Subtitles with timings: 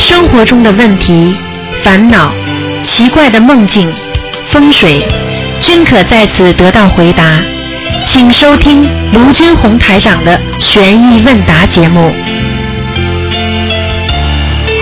[0.00, 1.36] 生活中的问题、
[1.84, 2.34] 烦恼、
[2.84, 3.94] 奇怪的梦境、
[4.50, 5.06] 风水，
[5.60, 7.40] 均可在此得到回答。
[8.08, 12.12] 请收听卢军红台长的悬疑问答节目。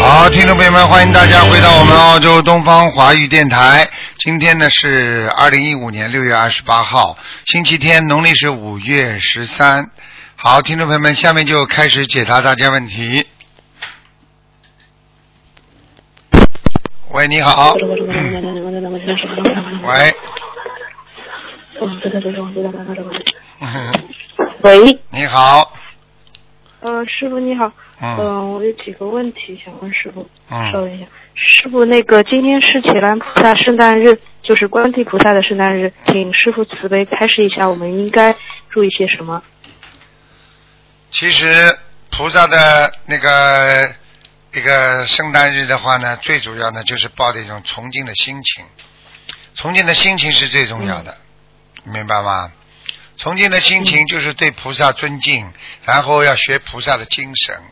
[0.01, 3.87] 好，听众朋友们，欢迎大家回到我们澳洲东方华语电台。
[4.19, 9.91] 今天呢是二零一五年六月二十八号，星期天，农历是五月十三。
[10.39, 13.27] 好，听众朋友们，下面就开始解答大家问题。
[17.11, 17.75] 喂，你好。
[19.83, 20.15] 喂。
[24.61, 25.73] 喂，你好。
[26.81, 27.73] 呃，师傅你好。
[28.03, 28.17] 嗯。
[28.19, 30.29] 嗯，我有几个问题想问师傅。
[30.51, 30.71] 嗯。
[30.71, 38.37] 稍等一下，师傅，那个今天是伽蓝菩萨圣诞日，就是观地菩萨的圣诞日，请师傅慈悲开示一下，我们应该
[38.69, 39.43] 注意些什么？
[41.19, 41.79] 其实
[42.11, 43.95] 菩萨的那个
[44.53, 48.67] 一个圣诞日的话呢，最主要呢就是抱着一种崇敬的心情，
[49.55, 51.17] 崇敬的心情是最重要的，
[51.85, 52.53] 明白吗？
[53.17, 55.51] 崇敬的心情就是对菩萨尊敬，
[55.87, 57.63] 然后要学菩萨的精神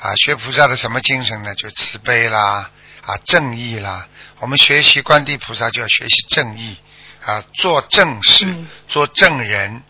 [0.00, 1.54] 啊，学菩萨的什么精神呢？
[1.54, 2.72] 就慈悲啦，
[3.02, 4.08] 啊，正义啦。
[4.40, 6.76] 我们学习观地菩萨就要学习正义
[7.24, 9.80] 啊，做正事，嗯做正人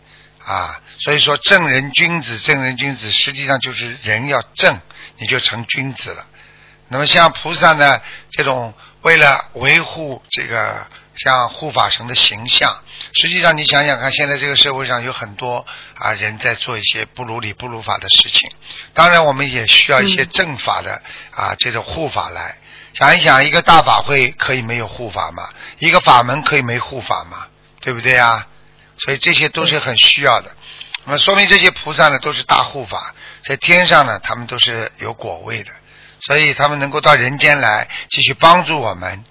[0.45, 0.79] 啊。
[0.97, 4.79] 所以说，正人君子，正人君子，实际上就是人要正，
[5.17, 6.25] 你就成君子了。
[6.87, 7.99] 那么像菩萨呢，
[8.31, 15.65] 这种为了维护这个像护法神的形象，实际上你想想看，现在这个社会上有很多
[15.95, 18.49] 啊人在做一些不如理不如法的事情。
[18.93, 22.57] 当然，我们也需要一些嗯正法的、啊这种护法来。
[22.93, 25.49] 想一想，一个大法会可以没有护法吗？
[25.79, 27.47] 一个法门可以没护法吗？
[27.81, 28.47] 对不对啊？
[28.99, 30.55] 所以这些都是很需要的。
[31.05, 35.71] 那么说明这些菩萨呢都是大护法，在天上呢他们都是有果位的，
[36.19, 39.23] 所以他们能够到人间来继续帮助我们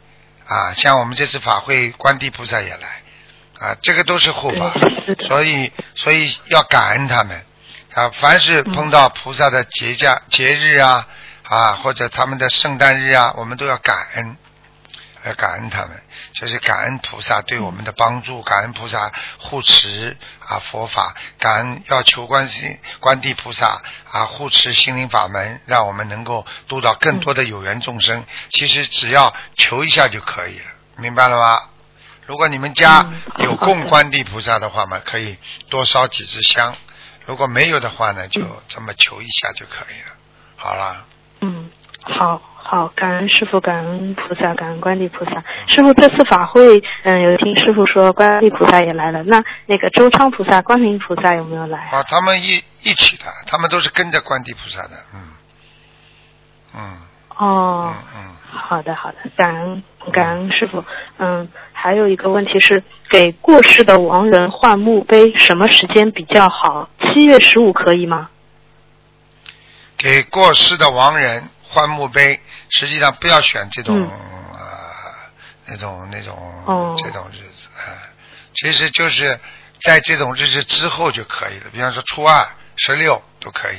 [0.46, 0.72] 啊。
[0.74, 3.02] 像我们这次法会，观地菩萨也来
[3.58, 4.72] 啊，这个都是护法，
[5.04, 7.44] 是所以所以要感恩他们
[7.92, 8.10] 啊。
[8.20, 11.08] 凡是碰到菩萨的节假节日啊
[11.42, 14.36] 啊，或者他们的圣诞日啊，我们都要感恩。
[15.24, 16.02] 要感恩他们，
[16.34, 28.24] 就是感恩菩萨对我们的帮助，感恩菩萨护持啊佛法，感恩要求观世观地菩萨啊护持心灵法门，让我们能够度到更多的有缘众生。
[28.50, 30.66] 其实只要求一下就可以了，
[30.98, 31.70] 明白了吗？
[32.26, 35.36] 如果你们家嗯有供观地菩萨的话嘛，可以
[35.68, 36.72] 多烧几支香；
[37.26, 40.14] 如果没有的话呢，就这么求一下就可以了。
[40.56, 41.06] 好了。
[41.40, 41.70] 嗯，
[42.00, 45.32] 好好，感恩师傅，感恩菩萨，感恩观地菩萨。
[45.68, 51.98] 师傅这次法会，嗯，有听师傅说观地菩萨也来了，那那个周昌菩萨、观世音菩萨有没有来啊？
[51.98, 55.20] 啊，他们一一起的，他们都是跟着观地菩萨的，嗯，
[56.74, 56.96] 嗯
[57.36, 60.82] 哦嗯，嗯，好的好的，感恩感恩师傅。
[61.18, 66.88] 嗯，还有一个问题是，给过世的亡人换墓碑，什么时间比较好？
[66.98, 68.30] 七月十五可以吗？
[69.98, 72.40] 给过世的亡人换墓碑，
[72.70, 74.08] 实际上不要选这种、嗯
[74.52, 74.58] 呃
[75.66, 76.36] 那种那种、
[76.66, 78.06] 哦这种日子啊、
[78.54, 79.40] 其实就是
[79.80, 82.46] 在这种日子之后就可以了，比方说初二、
[82.76, 83.78] 十六都可以，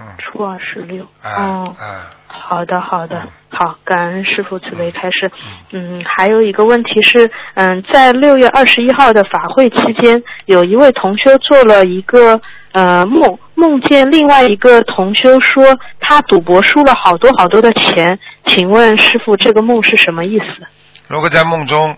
[0.00, 1.04] 嗯，初二十六。
[1.22, 1.74] 啊哦。
[1.78, 5.30] 啊，好的，好的嗯，好，感恩师傅慈悲开示。
[5.72, 12.40] 嗯，还有一个问题是，嗯，在六月二十一号的法会期间，有一位同修做了一个
[12.72, 20.66] 呃梦，梦见另外一个同修说他赌博输了好多好多的钱，请问师傅这个梦是什么意思？
[21.08, 21.96] 如果在梦中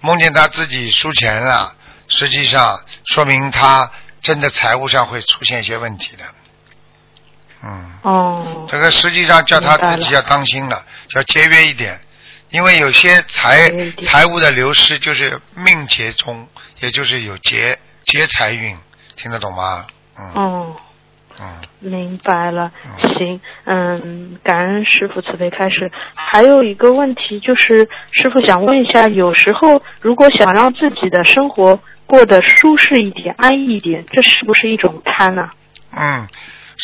[0.00, 1.74] 梦见他自己输钱了，
[2.08, 3.90] 实际上说明他
[4.22, 6.24] 真的财务上会出现一些问题的。
[7.62, 10.84] 嗯，哦，这个实际上叫他自己要当心了，
[11.14, 11.98] 要节约一点，
[12.50, 13.70] 因为有些财
[14.02, 16.46] 财务的流失就是命劫中，
[16.80, 18.76] 也就是有劫劫财运，
[19.16, 19.86] 听得懂吗？
[20.18, 20.76] 嗯哦。
[21.40, 21.46] 嗯，
[21.80, 25.90] 明白了嗯，行，嗯，感恩师傅慈悲开始。
[26.14, 35.50] 还有一个问题就是，师傅想问一下，有时候如果想让自己的生活过得舒适一点、安逸一点，这是不是一种贪呢、
[35.90, 36.28] 嗯，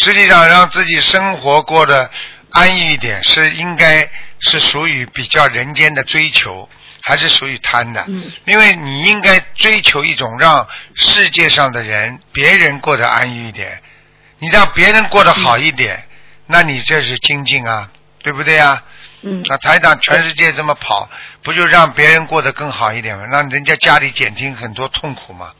[0.03, 2.11] 实际上让自己生活过得
[2.50, 4.11] 安逸一点，是应该
[4.41, 6.69] 是属于比较人间的追求，
[7.02, 8.05] 还是属于贪的？
[8.08, 13.82] 嗯因为你应该追求一种让世界上的人、别人过得安逸一点，
[14.38, 16.05] 你让别人过得好一点，
[16.47, 17.91] 那你这是精进啊，
[18.23, 18.82] 对不对啊？
[19.23, 21.11] 嗯那台长全世界这么跑，
[21.43, 23.26] 不就让别人过得更好一点吗？
[23.26, 25.52] 让人家家里减轻很多痛苦吗。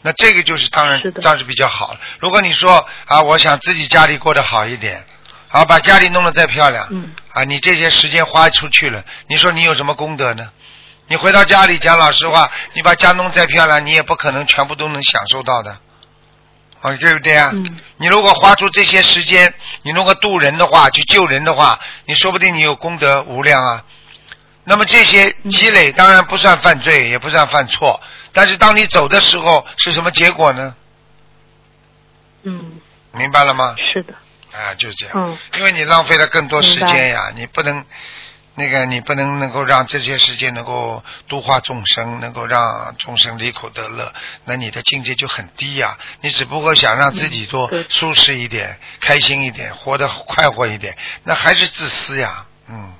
[0.00, 2.00] 那这个就是当然当然是比较好了。
[2.20, 5.04] 如果你说啊，我想自己家里过得好一点
[5.48, 10.50] 啊，把家里弄得再漂亮，嗯啊，你这些时间花出去了，你说你有什么功德呢？
[11.12, 15.76] 你回到家里讲老实话，你把家弄再漂亮，你也不可能全部都能享受到的，
[16.80, 17.50] 啊，对不对啊？
[17.52, 23.84] 嗯你如果花出这些时间，你如果渡人的话，去救人的话，你说不定你有功德无量啊。
[24.64, 28.00] 那么这些积累当然不算犯罪，也不算犯错，
[28.32, 30.74] 但是当你走的时候是什么结果呢？
[32.44, 32.80] 嗯，
[33.12, 33.76] 明白了吗？
[33.92, 34.14] 是的，
[34.58, 37.84] 啊，就是这样，嗯因为你浪费了更多时间呀，你不能。
[38.54, 44.12] 那个你不能能够让这些时间能够度化众生，能够让众生离苦得乐，
[44.44, 45.98] 那你的境界就很低呀。
[46.20, 52.46] 你只不过想让自己多嗯对舒适一点、开心一点、活得快活一点，那还是自私呀。
[52.68, 52.92] 嗯，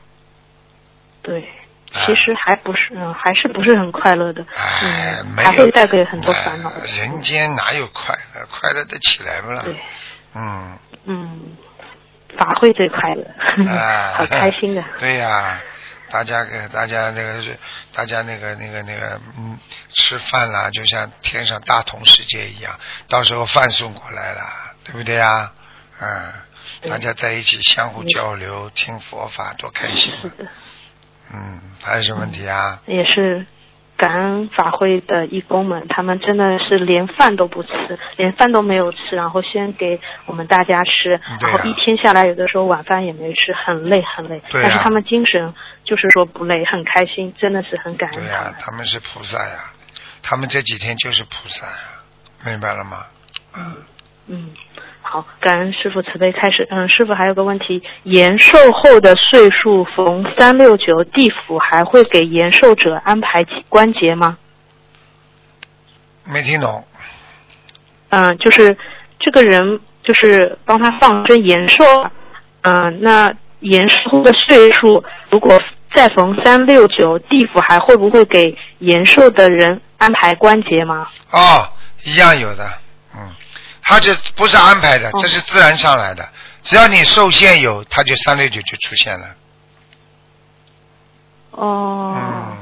[1.23, 1.41] 对。
[1.43, 6.73] 啊其实还不是，嗯，还是不是很快乐的，哎，嗯，没有还会带给很多烦恼。
[6.87, 8.47] 人间哪有快乐？
[8.51, 9.63] 快乐得起来不啦？
[9.63, 9.79] 对，
[10.35, 11.41] 嗯，嗯，
[12.39, 13.25] 法会最快乐，
[13.71, 14.83] 啊， 好开心的。
[14.99, 15.61] 对呀、
[16.11, 17.59] 大家给大家那个是，
[17.95, 19.59] 大家那个那个那个，嗯，
[19.91, 22.73] 吃饭啦，就像天上大同世界一样，
[23.09, 24.43] 到时候饭送过来了，
[24.85, 25.53] 对不对呀？
[26.01, 26.33] 嗯，
[26.91, 30.31] 大家在一起相互交流，听佛法，多开心啊！
[31.33, 32.81] 嗯，还有什么问题啊？
[32.87, 33.47] 也是
[34.03, 37.71] 感恩法会的义工们，他们真的是连饭都不吃，
[38.17, 44.43] 连饭都没有吃，然后先给我们大家吃，啊然后一天下来，有的时候晚饭也没吃，很累很累。
[44.51, 45.55] 对啊但是他们精神
[45.85, 48.55] 就是说不累，很开心，真的是很感恩对呀、他们。
[48.59, 49.71] 他们是菩萨呀，
[50.21, 52.03] 他们这几天就是菩萨呀，
[52.45, 53.07] 明白了吗？
[53.57, 53.77] 嗯。
[54.29, 54.51] 嗯，
[55.03, 56.67] 好，感恩师傅慈悲开始。
[56.71, 64.39] 嗯，师傅还有个问题，延寿后的岁数逢三六九，地府还会给延寿者安排关节吗？
[66.25, 66.85] 没听懂。
[68.11, 68.77] 嗯，就是
[69.19, 71.85] 这个人就是帮他放生延寿，
[72.63, 75.61] 嗯，那延寿后的岁数如果
[75.95, 81.09] 再逢三六九，地府还会不会给延寿的人安排关节吗？
[81.33, 81.69] 哦，
[82.05, 82.82] 一样有的，嗯，
[83.83, 86.27] 他这不是安排的，哦这是自然上来的。
[86.63, 89.27] 只要你受限有，他就三六九就出现了。
[91.51, 92.17] 哦。
[92.17, 92.57] 嗯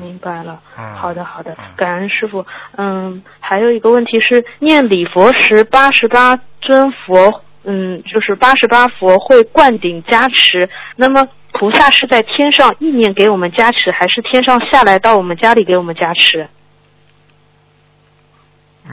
[0.00, 2.46] 明白了，嗯好的好的嗯，感恩师傅。
[2.76, 10.70] 嗯，还有一个问题是，念礼佛时八十八尊佛，嗯，就是八十八佛会灌顶加持。
[10.94, 16.48] 那么菩萨是在天上意念给我们加持，还是天上下来到我们家里给我们加持？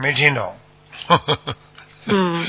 [0.02, 0.56] 没听懂。
[2.08, 2.46] 嗯，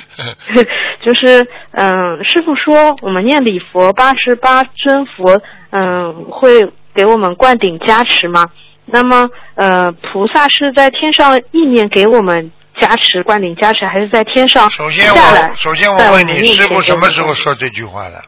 [1.02, 8.50] 就是嗯，师傅说我们念礼佛八十八尊佛，嗯，会给我们灌顶加持吗？
[8.86, 18.24] 那么呃，菩萨是在天上意念给我们加持灌顶加持，还是在天上首先下来我首先我在问你，师傅什么时候说这句话的？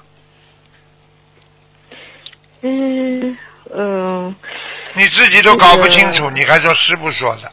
[2.61, 3.37] 嗯
[3.73, 4.35] 嗯、
[4.95, 7.49] 你自己都搞不清楚，你还说师傅说的？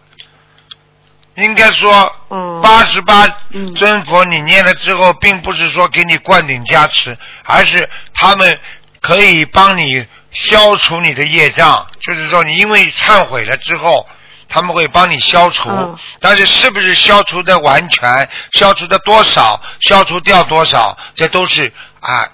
[1.36, 8.58] 应该说嗯八十八嗯尊佛，你念了之后，并不是说给你灌顶加持，而是他们
[9.00, 11.86] 可以帮你消除你的业障。
[12.00, 14.08] 就是说，你因为忏悔了之后，
[14.48, 15.68] 他们会帮你消除。
[15.68, 22.26] 嗯但是是不是消除的完全，消除的多少，消除掉多少，这都是啊。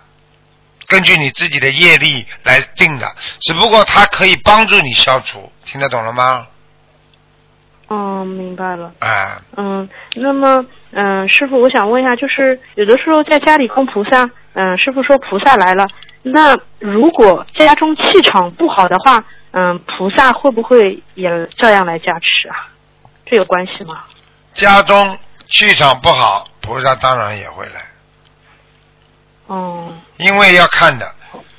[0.86, 6.46] 根据你自己的业力来定的，只不过它可以帮助你消除，听得懂了吗？
[7.94, 8.90] 嗯，明白了。
[9.00, 15.86] 啊，嗯，那么，嗯，师傅，我想问一下，就是有的时候在家里供菩萨，嗯，师傅说菩萨来了，
[16.22, 22.70] 那如果家中气场不好的话，嗯，菩萨会不会也照样来加持啊？
[23.26, 24.04] 这有关系吗？
[24.54, 25.18] 家中
[25.50, 27.82] 气场不好，菩萨当然也会来，
[29.48, 31.12] 哦，因为要看的，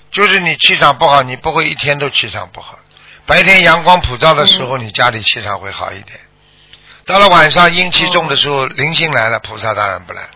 [0.09, 2.79] 就是你气场不好，你不会一天都气场不好。
[3.25, 6.19] 白天阳光普照的时候，你家里气场会好一点。
[7.05, 10.29] 到了晚上阴气重的时候，灵性来了，菩萨当然不来了，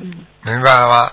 [0.00, 1.10] 嗯明白了吗？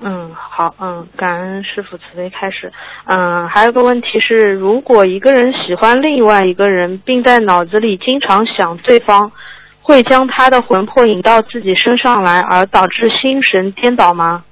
[0.00, 2.70] 嗯，好，嗯，感恩师傅慈悲开始。
[3.06, 9.32] 嗯，还有个问题是，如果一个人喜欢另外一个人，并在脑子里经常想对方，
[9.80, 14.44] 会将他的魂魄引到自己身上来，而导致心神颠倒吗？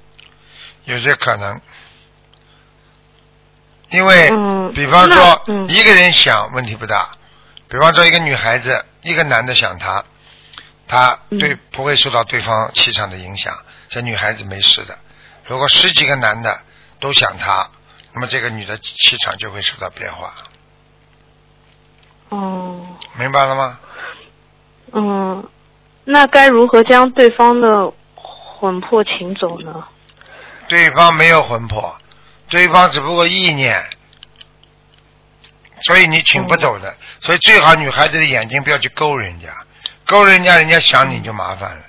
[0.85, 1.61] 有些可能，
[3.89, 7.09] 因为、嗯比方说一个人想问题不大，
[7.69, 10.03] 比方说一个女孩子，一个男的想她，
[10.87, 13.53] 她对、嗯不会受到对方气场的影响，
[13.87, 14.97] 这女孩子没事的。
[15.45, 16.59] 如果十几个男的
[16.99, 17.69] 都想她，
[18.13, 20.33] 那么这个女的气场就会受到变化，
[22.29, 23.79] 哦，明白了吗？
[24.93, 25.47] 嗯，
[26.05, 29.85] 那该如何将对方的魂魄请走呢？
[30.67, 31.95] 对方没有魂魄，
[32.49, 33.83] 对方只不过意念，
[35.81, 36.95] 所以你请不走的。
[37.21, 39.47] 所以最好女孩子的眼睛不要去勾人家，
[40.05, 41.83] 勾人家人家想你就麻烦了，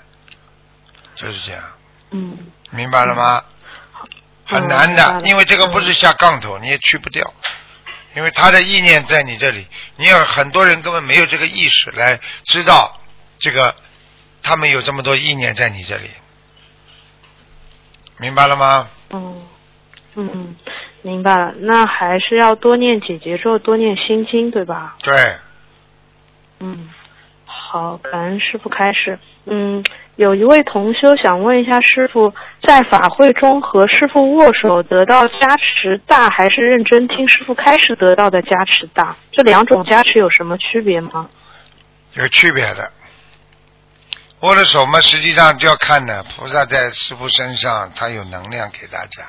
[1.15, 1.63] 就是这样，
[2.11, 2.39] 嗯。
[2.71, 3.45] 明白了吗？
[4.45, 7.33] 很嗯难的，因为这个不是下杠头，你也去不掉。
[8.15, 12.99] 因为他的意念在你这里，你有很多人根本没有这个意识来知道
[13.39, 13.77] 这个，
[14.43, 16.11] 他们有这么多意念在你这里，
[18.19, 18.89] 明白了吗？
[19.11, 19.47] 嗯
[20.17, 20.57] 嗯嗯，
[21.03, 21.55] 明白了。
[21.59, 24.97] 那还是要多念解结咒，多念心经，对吧？
[25.03, 25.37] 对，
[26.61, 26.91] 嗯，
[27.45, 29.19] 好，感恩师傅开始。
[29.45, 29.85] 嗯，
[30.17, 32.33] 有一位同修想问一下师傅，
[32.63, 39.15] 在法会中和师傅握手得到加持大，还是认真听师傅开始得到的加持大？
[39.31, 41.29] 这两种加持有什么区别吗？
[42.15, 42.91] 有区别的。
[44.41, 49.23] 握着手嘛，实际上就要看呢，菩萨在师傅身上，他有能量给大家，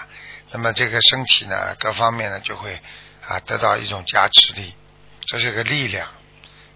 [0.52, 2.80] 那么这个身体呢，各方面呢就会
[3.28, 4.74] 啊得到一种加持力，
[5.26, 6.08] 这是个力量。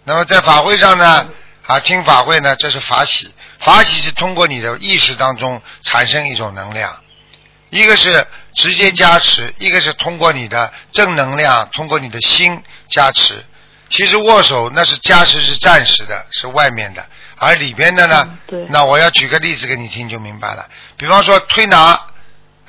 [0.04, 1.30] 那么在法会上呢，
[1.66, 7.02] 啊听法会呢，这是法喜，法喜是通过你的意识当中产生一种能量，
[7.70, 8.26] 一个是
[8.56, 13.36] 直接加持，一个是通过你的正能量，通过你的心加持。
[13.90, 17.06] 其实握手那是加持是暂时的，是外面的，
[17.38, 20.68] 而里边的呢嗯，对那我要举个例子给你听就明白了。
[20.98, 22.08] 比方说推拿、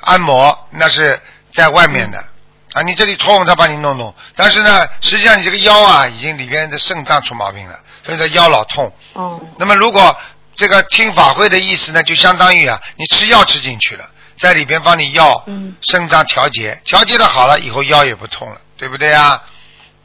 [0.03, 1.19] 按摩，那是
[1.53, 2.19] 在外面的
[2.73, 8.91] 啊，你这里痛他帮你弄弄，但是呢，实际上你这个腰啊，已经里边的肾脏出毛病了，所以说腰老痛。
[9.13, 10.15] 哦，那么如果
[10.55, 19.41] 这个听法会的意思呢，就相当于啊，你吃药吃进去了，在里边帮你药嗯肾脏调节，调节的好了以后腰也不痛了，对不对啊？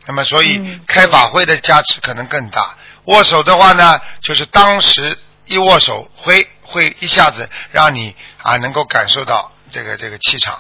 [0.07, 2.77] 那么所以嗯开法会的加持可能更大。
[3.05, 10.59] 握手的话呢，就是当时一握手会会一下子让你啊能够感受到这个这个气场。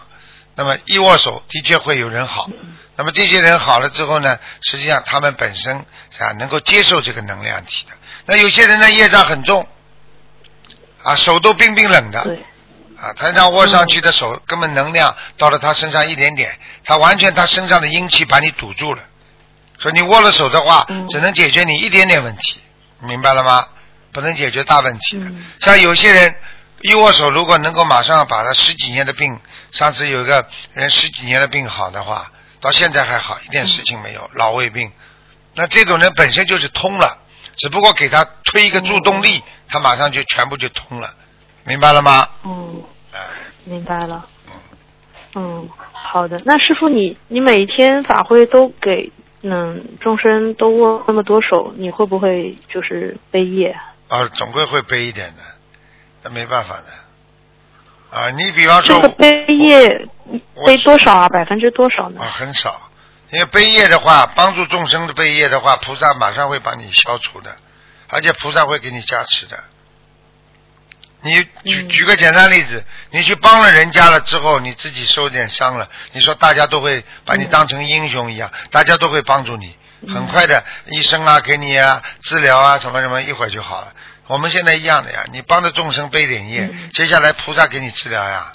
[0.55, 2.49] 那么一握手的确会有人好。
[2.97, 5.77] 那么这些人好了之后呢，实际上他们本身
[6.19, 7.93] 啊能够接受这个能量体的。
[8.27, 9.69] 那有些人呢业障很重，
[11.05, 12.37] 啊手都冰冰冷的，对，
[13.01, 19.03] 啊，台上握上去的手根本能量到了他身上一点点，他完全他身上的阴气把你堵住了，
[19.79, 22.61] 所以你握了手的话，嗯只能解决你一点点问题，
[23.01, 23.65] 明白了吗？
[24.11, 25.27] 不能解决大问题的。
[25.27, 26.35] 嗯像有些人
[26.83, 29.39] 一握手，如果能够马上把他十几年的病，
[29.73, 32.31] 上次有个人十几年的病好的话，
[32.61, 34.93] 到现在还好，一点事情没有，老胃病。
[35.55, 37.19] 那这种人本身就是通了，
[37.57, 41.15] 只不过给他推一个助动力，他马上就全部就通了，
[41.65, 42.29] 明白了吗？
[42.45, 42.83] 嗯，
[43.13, 43.19] 哎、
[43.65, 44.25] 明白了。
[45.35, 46.41] 嗯，好的。
[46.45, 53.77] 那师傅你，你每一天法会都给嗯众生都握那么多手，你会不会就是背业？
[54.09, 55.43] 啊，总归会背一点的，
[56.23, 58.17] 那没办法的。
[58.19, 60.09] 啊，你比方说这个背业
[60.55, 61.29] 我背多少啊？
[61.29, 62.25] 百分之多少呢啊，？
[62.25, 62.91] 很少，
[63.31, 67.55] 因为背业的话，帮助众生的背业的话，菩萨马上会把你消除的，
[68.09, 69.63] 而且菩萨会给你加持的。
[71.21, 71.35] 你
[71.65, 83.93] 举嗯举个简单例子，你去帮了人家了之后，你自己受点伤了，你说大家都会把你嗯当成英雄一样，大家都会帮助你，很快的，医生啊给你啊治疗啊什么什么，一会儿就好了。
[84.29, 88.53] 我们现在一样的呀，你帮着众生背点业，嗯接下来菩萨给你治疗呀。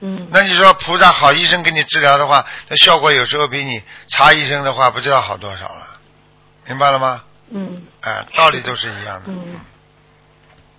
[0.00, 5.86] 嗯那你说菩萨好医生给你治疗的话，那效果有时候比你差医生的话不知道好多少了，
[6.66, 7.22] 明白了吗？
[7.48, 9.28] 嗯哎、道理都是一样的。
[9.28, 9.60] 嗯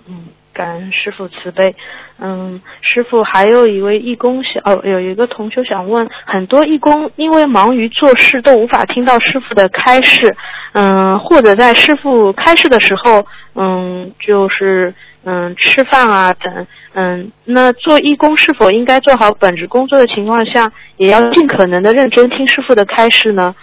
[0.06, 1.76] 嗯，感恩师傅慈悲。
[2.20, 10.36] 嗯，师傅还有一位义工想哦，有一个同学想问，很多义工因为忙于做事都无法听到师傅的开示，
[10.74, 23.54] 嗯，或者在师傅开示的时候，嗯，就是嗯吃饭啊等，嗯，那做义工是否应该做好本职工作的情况下，也要尽可能的认真听师傅的开示呢？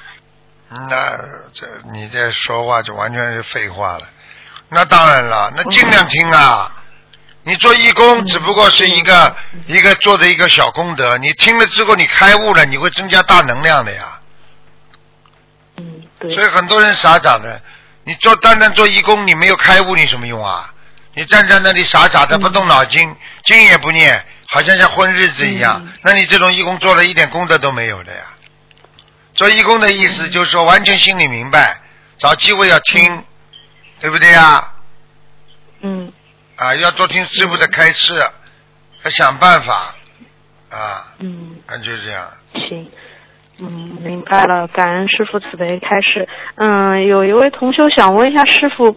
[0.71, 1.17] 那
[1.53, 4.05] 这你这说话就完全是废话了。
[4.71, 6.71] 那当然了，那尽量听啊。
[7.45, 8.27] 你做义工嗯。
[8.27, 9.37] 只不过是一个、
[9.67, 14.21] 一个做的一个小功德，你听了之后你开悟了，你会增加大能量的呀。
[15.77, 16.35] 嗯，对。
[16.35, 17.63] 所以很多人傻傻的，
[18.05, 20.73] 你做单单做义工，你没有开悟，你什么用啊？
[21.15, 22.41] 你站在那里傻傻的嗯。
[22.41, 25.93] 不动脑筋，经也不念，好像像混日子一样，嗯。
[26.03, 28.23] 那你这种义工做了一点功德都没有的呀。
[29.35, 31.81] 做义工的意思就是说，完全心里明白，
[32.19, 33.25] 找机会要听，
[34.01, 34.73] 对不对呀？
[35.83, 36.13] 嗯
[36.57, 38.13] 啊，要多听师傅的开示，
[39.05, 39.95] 要想办法，
[40.71, 41.57] 啊，嗯。
[41.67, 42.27] 那就这样。
[42.55, 42.91] 行，
[43.59, 46.29] 嗯，明白了，感恩师傅慈悲开示。
[46.57, 48.97] 嗯，有一位同修想问一下师傅，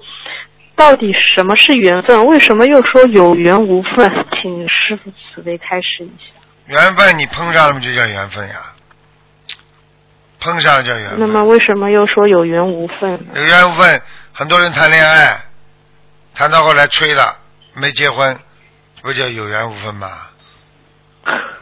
[0.76, 2.26] 到底什么是缘分？
[2.26, 4.12] 为什么又说有缘无分？
[4.42, 6.34] 请师傅慈悲开示一下。
[6.68, 8.56] 缘分你碰上了就叫缘分呀，
[10.40, 11.20] 碰上了叫缘分。
[11.20, 13.26] 那么为什么又说有缘无分？
[13.34, 14.02] 有缘无分，
[14.34, 15.42] 很多人谈恋爱，
[16.36, 17.38] 谈到后来吹了，
[17.80, 18.40] 没结婚，
[19.02, 20.08] 不叫有缘无分吗？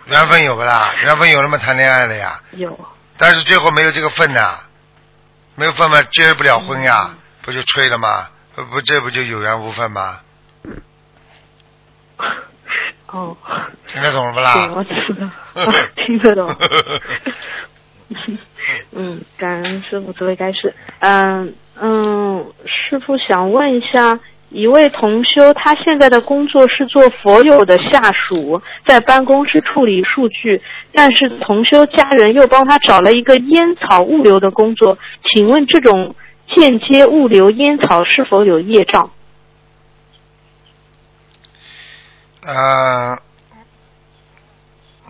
[0.05, 0.93] 缘分有不啦？
[1.03, 2.39] 缘分有了嘛，谈恋爱了呀。
[2.51, 2.77] 有。
[3.17, 4.59] 但是最后没有这个份呐，
[5.55, 8.29] 没有份嘛，结不了婚呀，不就吹了吗？
[8.55, 10.19] 不不，这不就有缘无分吗？
[13.07, 13.35] 哦。
[13.87, 14.69] 听得懂了不啦？
[14.75, 15.29] 我知道，
[15.95, 16.55] 听得懂。
[18.91, 20.73] 嗯，感恩师傅慈悲开示。
[20.99, 30.61] 嗯嗯，师傅想问一下，一位同修，他现在的工作是做佛友的下属，在办公室处理数据，
[30.93, 36.15] 但是同修家人又帮他找了一个烟草物流的工作，请问这种
[36.55, 39.09] 间接物流烟草是否有业障？
[42.43, 43.17] 呃，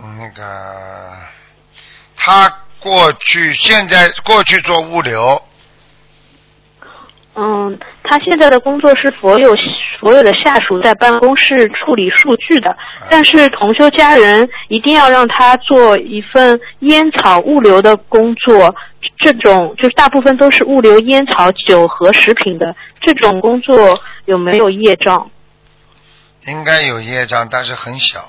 [0.01, 1.11] 那个，
[2.15, 2.49] 他
[2.79, 5.39] 过去、现在、过去做物流。
[7.37, 9.53] 嗯，他现在的工作是所有
[9.99, 12.77] 所有的下属在办公室处理数据的，
[13.09, 18.73] 但是同修家人一定要让他做一份烟草物流的工作，
[19.17, 25.29] 这种就是大部分都是物流烟草、酒和食品的这种工作有没有业障？
[26.47, 28.19] 应该有业障，但是很小。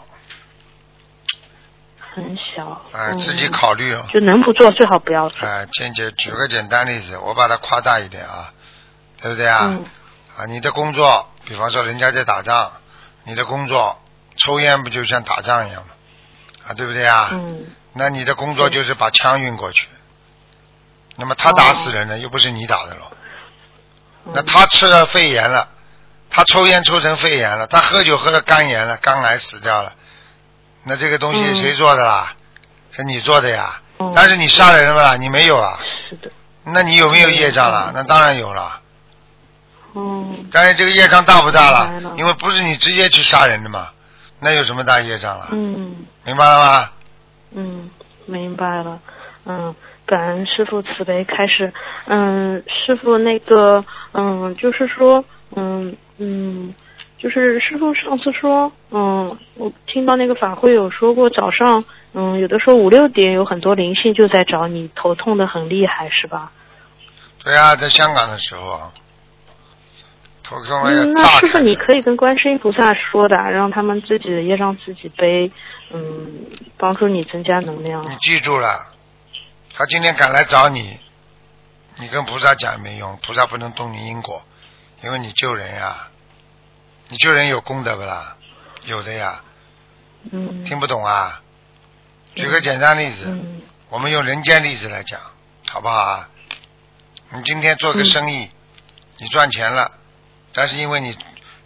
[2.12, 2.80] 很小。
[2.92, 4.06] 哎，自己考虑了。
[4.10, 5.46] 就能不做最好不要做。
[5.46, 8.50] 哎，简简举个简单例子，我把它夸大一点啊，
[9.26, 9.60] 对不对啊？
[9.64, 9.84] 嗯。
[10.36, 12.72] 啊，你的工作，比方说人家在打仗，
[13.24, 14.00] 你的工作
[14.36, 15.88] 抽烟不就像打仗一样吗？
[16.68, 17.28] 啊，对不对啊？
[17.32, 17.66] 嗯。
[17.92, 19.88] 那你的工作就是把枪运过去，
[21.16, 23.10] 那么他打死人了，又不是你打的喽。
[24.32, 25.70] 那他吃了肺炎了。
[26.28, 29.94] 他抽烟抽成肺炎了，他喝酒喝了肝炎了，肝癌死掉了。
[30.82, 32.34] 那这个东西谁做的啦？
[32.90, 33.80] 是你做的呀。
[34.14, 35.16] 但是你杀人了吧？
[35.16, 35.78] 你没有啊。
[36.10, 36.30] 是的。
[36.64, 37.92] 那你有没有业障了？
[37.94, 38.82] 那当然有了。
[39.96, 40.46] 嗯。
[40.52, 42.14] 但是这个业障大不大了？
[42.16, 43.88] 因为不是你直接去杀人的嘛，
[44.40, 45.48] 那有什么大业障了？
[45.50, 46.06] 嗯。
[46.24, 46.90] 明白了吗？
[47.54, 47.90] 嗯，
[48.26, 49.00] 明白了。
[49.46, 51.72] 嗯，感恩师傅慈悲开始。
[52.06, 55.24] 嗯，师傅那个，嗯，就是说，
[55.56, 55.96] 嗯。
[56.18, 56.74] 嗯，
[57.18, 66.52] 就是师傅上次说，嗯，我听到那个法会有说过，早上，嗯，有的时候五六点有很多灵性就在找你，头痛的很厉害，是吧？
[67.44, 68.90] 对啊，在香港的时候，
[70.48, 75.50] 头痛嗯，那师傅你可以跟观世音菩萨说的，让他们自己的业障自己背，
[75.92, 76.46] 嗯，
[76.78, 78.08] 帮助你增加能量。
[78.10, 78.86] 你记住了，
[79.74, 80.98] 他今天敢来找你，
[81.98, 84.42] 你跟菩萨讲也没用，菩萨不能动你因果。
[85.02, 86.08] 因为你救人呀，
[87.08, 88.36] 你救人有功德不啦？
[88.84, 89.42] 有的呀。
[90.30, 90.64] 嗯。
[90.64, 91.42] 听不懂啊？
[92.34, 93.38] 举个简单例子，
[93.90, 95.20] 我们用人间例子来讲，
[95.70, 96.28] 好不好啊？
[97.34, 98.48] 你今天做个生意，
[99.18, 99.92] 你赚钱了，
[100.56, 101.14] 但是因为你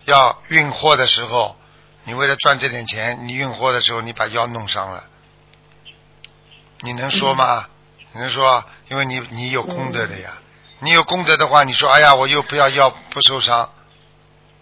[0.05, 1.57] 要运货的时候，
[2.03, 5.05] 你为了赚这点钱，你运货的时候你把腰弄伤了，
[6.81, 7.69] 你能说吗？
[8.13, 8.65] 你能说？
[8.89, 10.33] 因为你你有功德的呀。
[10.81, 13.71] 你有功德的话，你说哎呀，我又不要腰不受伤，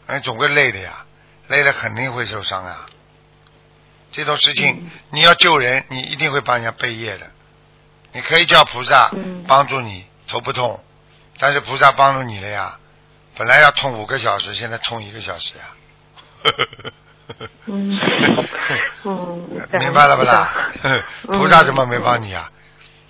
[0.07, 1.07] 哎，总归累的呀，
[1.47, 2.87] 累了肯定会受伤啊。
[4.11, 7.31] 这种事情你要救人，你一定会帮人家背业的。
[8.13, 9.11] 你可以叫菩萨
[9.47, 10.85] 帮助你头不痛，
[11.39, 12.79] 但是菩萨帮助你了呀，
[13.39, 15.65] 本来要痛五个小时，现在痛一个小时呀。
[17.67, 18.01] 嗯，
[19.05, 19.49] 嗯，
[19.81, 20.53] 明白了不啦？
[21.23, 22.51] 菩萨怎么没帮你啊？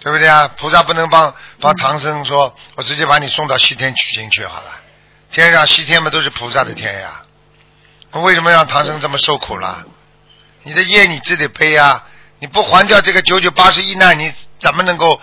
[0.00, 0.48] 对不对啊？
[0.58, 4.70] 菩萨不能帮帮唐僧说，我直接把你送到西天取经去好了。
[5.30, 7.22] 天上西天嘛都是菩萨的天呀，
[8.10, 9.86] 我为什么让唐僧这么受苦了？
[10.62, 12.02] 你的业你自己背呀，
[12.38, 15.20] 你不还掉这个九九八十一难，你怎么能够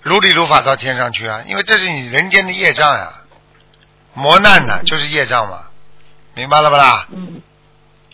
[0.00, 1.44] 如理如法到天上去啊？
[1.46, 3.12] 因为这是你人间的业障呀，
[4.14, 5.66] 磨难呢就是业障嘛，
[6.34, 7.06] 明白了不啦？
[7.12, 7.40] 嗯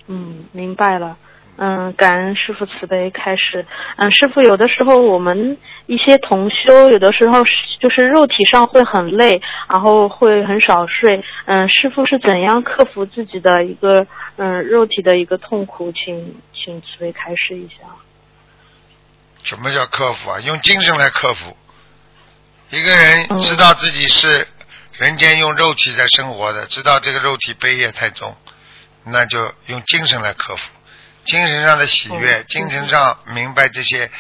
[0.07, 1.17] 嗯，明白了。
[1.61, 3.67] 嗯，感恩师傅慈悲开始。
[3.97, 7.43] 嗯，师傅有的时候我们一些同修，有的时候
[7.81, 11.25] 就是肉体上会很累，然后会很少睡。
[11.47, 14.07] 嗯，师傅是怎样克服自己的一个
[14.37, 15.91] 嗯肉体的一个痛苦？
[15.91, 17.89] 请请慈悲开示一下。
[19.43, 20.39] 什么叫克服啊？
[20.39, 21.57] 用精神来克服。
[22.71, 24.47] 一个人知道自己是
[24.99, 28.37] 人间用肉体在生活的，知道这个肉体悲业太重，
[29.05, 30.63] 那就用精神来克服。
[31.25, 34.11] 精神上的喜悦，精神上明白这些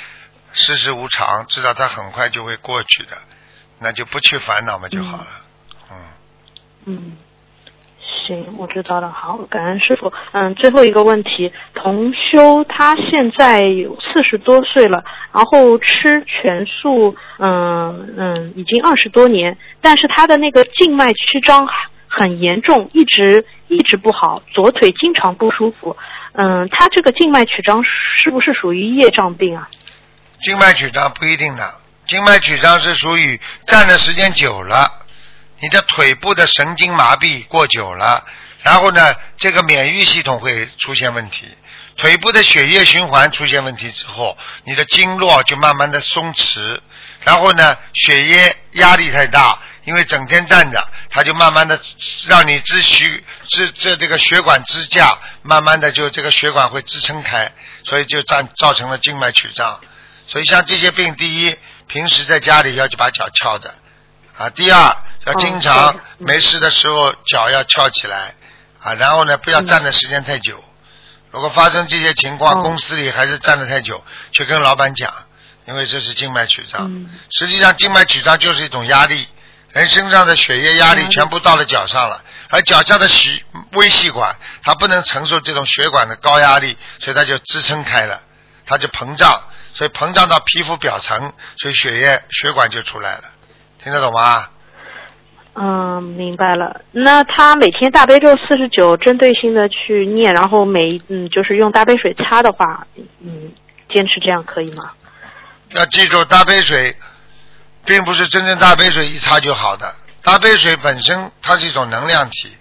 [0.52, 3.18] 世事无常，知道它很快就会过去的，
[3.80, 5.26] 那就不去烦恼嘛就好了。
[5.90, 5.96] 嗯。
[6.86, 7.16] 嗯，
[8.28, 9.10] 行，我知道了。
[9.10, 10.12] 好，感恩师傅。
[10.32, 21.66] 嗯，最后一个问题，同修他现在有四十多岁了，然后吃全素，嗯嗯，已经二十多年，但是他的那个静脉曲张
[22.06, 25.96] 很严重，一直一直不好，左腿经常不舒服。
[26.32, 29.68] 嗯，他这个静脉曲张是不是属于业障病啊？
[30.42, 31.64] 静脉曲张不一定的，
[32.06, 34.86] 静脉曲张是属于站的时间久了，
[35.60, 38.24] 你的腿部的神经麻痹过久了，
[38.62, 41.46] 然后呢，这个免疫系统会出现问题，
[41.96, 46.80] 腿部的血液循环出现问题之后，你的经络就慢慢的松弛，
[47.22, 51.80] 然后呢，血液压力太大，因为整天站着，它就慢慢的
[52.26, 57.50] 让你支血支这这个血管支架，慢慢的就这个血管会支撑开，
[57.84, 59.80] 所以就造造成了静脉曲张。
[60.28, 63.74] 所以像这些病，第一，平时在家里要去把脚翘着，
[64.38, 64.96] 啊，第二，
[65.26, 68.36] 要经常没事的时候脚要翘起来，
[68.80, 70.62] 啊，然后呢，不要站的时间太久。
[71.32, 75.12] 如果发生这些情况，公司里还是站的太久，去跟老板讲，
[75.66, 76.88] 因为这是静脉曲张。
[77.30, 79.26] 实际上，静脉曲张就是一种压力，
[79.72, 88.22] 人身上的血液压力全部到了脚上了，而脚下的细微细管它不能承受这种血管的高压力，所以它就支撑开了，
[88.64, 89.42] 它就膨胀。
[89.74, 93.24] 所以膨胀到皮肤表层，所以血液血管就出来了，
[93.88, 94.46] 听得懂吗？
[95.54, 96.82] 嗯，明白了。
[96.92, 102.86] 那他每天大悲咒四十九，针对性的去念，然后每嗯就是用大杯水擦的话，
[103.20, 103.50] 嗯，
[103.88, 104.92] 坚持这样可以吗？
[105.70, 106.94] 要记住，大杯水
[107.86, 109.94] 并不是真正大杯水一擦就好的。
[110.22, 112.54] 大杯水本身它是一种能量体，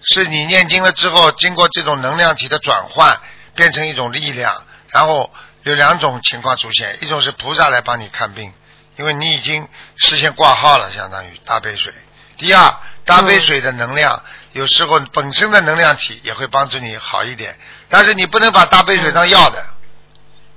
[0.00, 3.20] 是你念经了之后，经过这种能量体的转换，
[3.54, 4.54] 变成一种力量，
[4.88, 5.30] 然后。
[5.64, 8.52] 有两种情况出现，一种是菩萨来帮你看病，
[8.96, 11.92] 因为你已经事先挂号了，相当于大杯水。
[12.36, 12.74] 第二，
[13.04, 19.64] 大杯水的能量有时候本身的能量体也会帮助你好一点，但是你不能把大杯水当药的，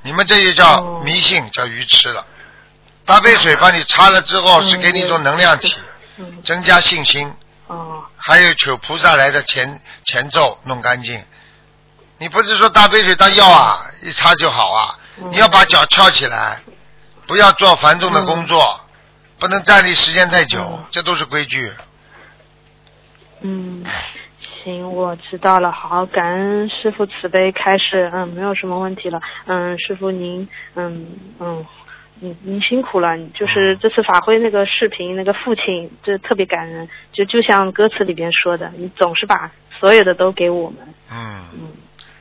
[0.01, 2.25] 你们这就叫迷信，叫愚痴了。
[3.05, 5.75] 大杯水帮你擦了之后，是给你一种能量体，
[6.43, 7.33] 增加信心。
[7.67, 8.03] 哦。
[8.17, 11.23] 还有求菩萨来的前前奏弄干净。
[12.17, 14.97] 你不是说大杯水当药啊，一擦就好啊？
[15.31, 16.61] 你要把脚翘起来，
[17.27, 18.79] 不要做繁重的工作，
[19.39, 21.71] 不能站立时间太久，这都是规矩。
[23.41, 23.83] 嗯，
[24.63, 25.71] 行，我知道了。
[25.71, 28.09] 好，感恩师傅慈悲开示。
[28.13, 29.21] 嗯，没有什么问题了。
[29.45, 31.05] 嗯，师傅您，嗯
[31.39, 31.65] 嗯，
[32.19, 33.17] 您您辛苦了。
[33.35, 36.87] 就是这次法会那个视频，那个父亲，这特别感人。
[37.11, 40.79] 就就像歌词里边说的，你总是把所有的都给我们。
[41.11, 41.71] 嗯嗯。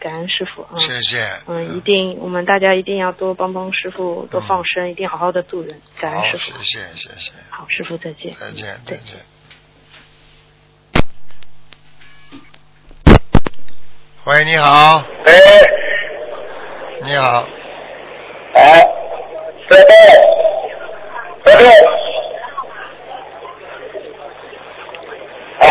[0.04, 5.80] 感恩师傅，嗯，谢谢，嗯，一定，我们大家一定要多帮帮师傅，多放生，一定好好的度人。
[5.98, 7.32] 感恩师傅，谢谢，谢谢。
[7.48, 8.30] 好，师傅再见。
[8.34, 9.24] 再见，再见。
[14.26, 15.02] 喂，你好。
[15.24, 15.32] 哎。
[17.02, 17.48] 你好。
[18.52, 18.86] 哎，
[19.70, 19.74] 师
[21.42, 21.64] 傅，师傅。
[25.60, 25.66] 哎。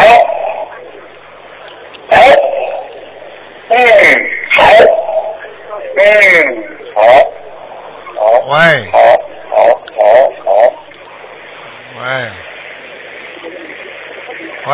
[2.10, 2.43] 哎。
[3.76, 3.80] 嗯，
[4.52, 4.62] 好，
[5.98, 6.04] 嗯，
[6.94, 7.02] 好，
[8.14, 8.54] 好，喂，
[8.92, 9.00] 好，
[9.50, 9.56] 好，
[9.96, 10.00] 好，
[10.46, 10.48] 好，
[11.98, 12.04] 喂，
[14.68, 14.72] 喂，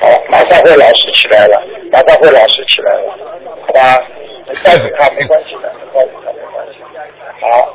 [0.00, 1.62] 好，马上会老实起来了，
[1.92, 3.14] 马上会老实起来了，
[3.66, 4.00] 好吧？
[4.64, 6.80] 带着他没关系的，带着他没关系。
[7.42, 7.74] 好，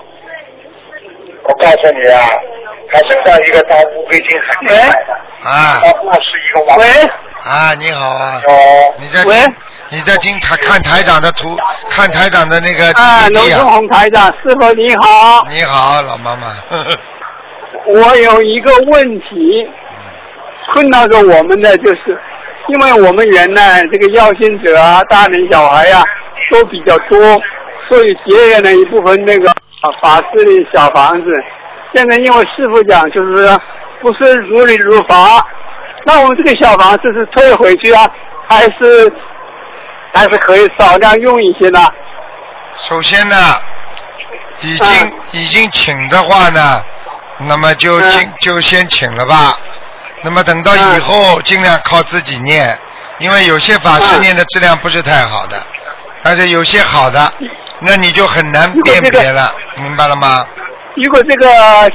[1.43, 2.27] 我告诉你啊，
[2.91, 5.13] 他身上一个大乌龟精很厉害的，
[5.47, 6.75] 啊，他不是一个王。
[6.79, 6.85] 喂。
[7.43, 8.41] 啊，你好啊！
[8.97, 9.35] 你在喂？
[9.89, 11.57] 你在听台看台长的图，
[11.89, 15.45] 看台长的那个啊，龙中红台长，师傅你好。
[15.49, 16.55] 你好，老妈妈。
[17.85, 19.67] 我有一个问题，
[20.73, 22.17] 困扰着我们的就是，
[22.69, 26.01] 因为我们原来这个要心者啊，大人小孩呀
[26.49, 27.19] 都比较多，
[27.89, 29.53] 所以节约了一部分那个
[29.99, 31.29] 法师的小房子。
[31.93, 33.59] 现在因为师傅讲就是
[33.99, 35.45] 不是如理如法。
[36.05, 38.09] 那我们这个小房子是退回去啊，
[38.47, 39.11] 还是
[40.13, 41.79] 还是可以少量用一些呢？
[42.75, 43.35] 首先呢，
[44.61, 46.83] 已经已经请的话呢，
[47.37, 49.57] 那么就尽就先请了吧。
[50.23, 52.77] 那么等到以后尽量靠自己念，
[53.19, 55.57] 因为有些法师念的质量不是太好的，
[56.21, 57.31] 但是有些好的，
[57.79, 60.45] 那你就很难辨别了，明白了吗？
[60.95, 61.47] 如果这个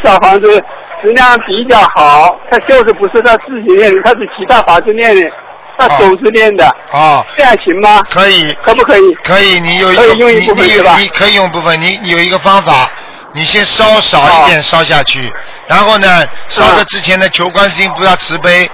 [0.02, 0.64] 小房子。
[1.02, 5.30] 质量比较好，他就是不是他自己练的，他是其他法师练的，
[5.78, 6.66] 他手指练的。
[6.92, 7.24] 哦。
[7.36, 8.02] 这样行吗？
[8.10, 8.52] 可以。
[8.62, 9.14] 可不可以？
[9.22, 11.00] 可以，你有可以用一部分？
[11.00, 12.90] 你可以用部分，你有一个方法，
[13.34, 15.32] 你先烧少一点烧下去，
[15.66, 18.68] 然后呢，烧的之前呢求观世音菩萨慈悲，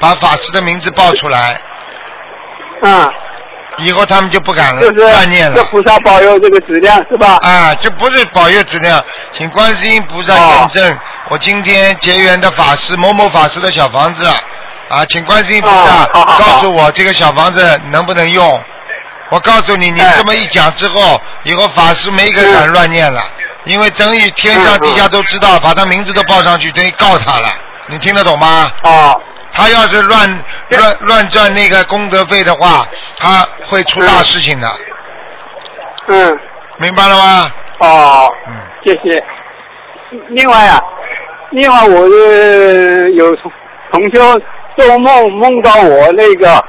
[0.00, 1.60] 把法师的名字报出来，
[2.82, 3.08] 啊，
[3.78, 5.56] 以后他们就不敢就是乱念了。
[5.56, 7.38] 这菩萨保佑这个质量是吧？
[7.42, 14.26] 啊，这不是保佑质量，请观世音菩萨验证我今天结缘的法师某某法师的小房子
[14.88, 18.62] 啊，请观世音菩萨告诉我这个小房子能不能用。
[19.30, 23.24] 我告诉你，你哎这么一讲之后，以后法师没一个敢乱念了，
[23.64, 27.48] 因为等于天上地下都知道，把他名字都报上去，等于告他了。
[27.86, 28.70] 你听得懂吗？
[28.82, 29.18] 哦，
[29.52, 32.86] 他要是乱乱乱赚那个功德费的话，
[33.18, 34.68] 他会出大事情的，
[36.06, 36.38] 嗯，
[36.78, 37.50] 明白了吗？
[37.80, 38.54] 哦，嗯。
[38.84, 39.24] 谢谢。
[40.28, 40.80] 另外啊，
[41.50, 43.50] 另外我是有同
[43.92, 44.40] 同修
[44.76, 46.64] 做梦梦到我那个，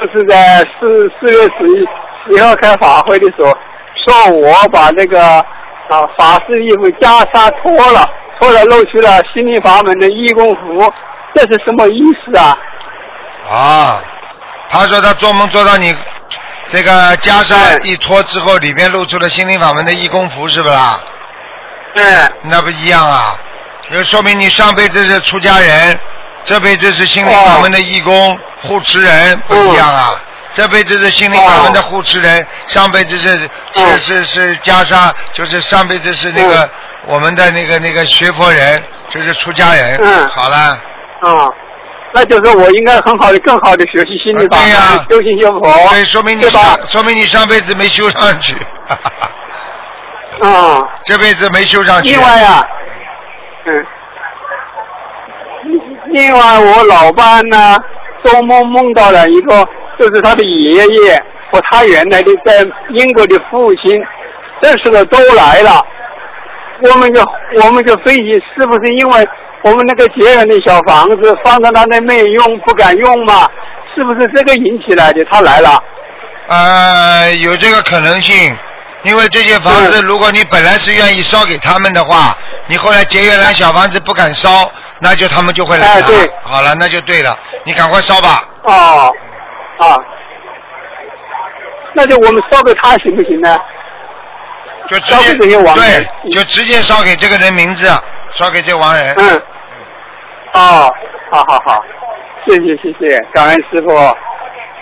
[0.00, 1.86] 就是在四四月十一
[2.26, 3.56] 十一号开法会的时候，
[4.04, 5.20] 说我把那个
[5.88, 10.92] 啊法师衣服袈裟脱了，脱了露出了心灵法门的义工服，
[11.34, 12.56] 这是什么意思啊？
[13.50, 14.00] 啊，
[14.70, 15.94] 他说他做梦做到你
[16.70, 20.98] 这个袈裟一脱之后，里面露出了心灵法门的义工服，是不啦？
[21.94, 22.04] 对，
[22.42, 23.36] 那不一样啊，
[23.90, 25.98] 就说明你上辈子是出家人，
[26.42, 30.14] 这辈子是心灵法门的义工、护持人，不一样啊。
[30.54, 36.70] 这辈子是心灵法门的护持人，上辈子是是嗯是是袈裟，就是上辈子是那个嗯
[37.06, 40.00] 我们的那个那个学佛人，就是出家人。
[40.02, 40.80] 嗯好了。
[41.24, 41.48] 啊，
[42.12, 45.22] 那就是我应该很好的、更好的学习心理法门，啊对呀。
[45.22, 45.60] 修行修佛，
[45.90, 46.42] 对，说明你？
[46.50, 48.54] 上，说明你上辈子没修上去，
[50.40, 52.10] 啊，这辈子没修上去。
[52.10, 52.66] 另外呀、
[53.66, 53.86] 嗯，
[56.08, 57.76] 另外我老伴呢，
[58.22, 59.66] 做梦梦到了一个，
[59.98, 64.00] 就是他的爷爷和他原来的在英国的父亲，
[64.60, 65.84] 这时候都来了，
[66.82, 67.22] 我们就
[67.62, 69.28] 我们就分析是不是因为
[69.64, 73.48] 我们那个结缘的小房子放在那里没用，不敢用嘛？
[73.94, 75.24] 是不是这个引起来的？
[75.24, 75.82] 他来了。
[76.48, 78.54] 呃，有这个可能性，
[79.04, 86.06] 因为这些房子，嗯如果你本来是愿意烧给他们的话，你后来结缘来小房子不敢烧，那就他们就会来了。
[86.06, 88.44] 哎对好了，那就对了，你赶快烧吧。
[88.64, 89.10] 哦，
[89.78, 89.96] 啊，
[91.94, 93.58] 那就我们烧给他行不行呢？
[94.88, 97.88] 就直烧给这些接亡人对，就直接烧给这个人名字，
[98.28, 99.14] 烧给这亡人。
[99.16, 99.42] 嗯，
[100.54, 100.92] 哦，
[101.30, 101.84] 好好好，
[102.46, 103.90] 谢谢谢谢，感恩师傅。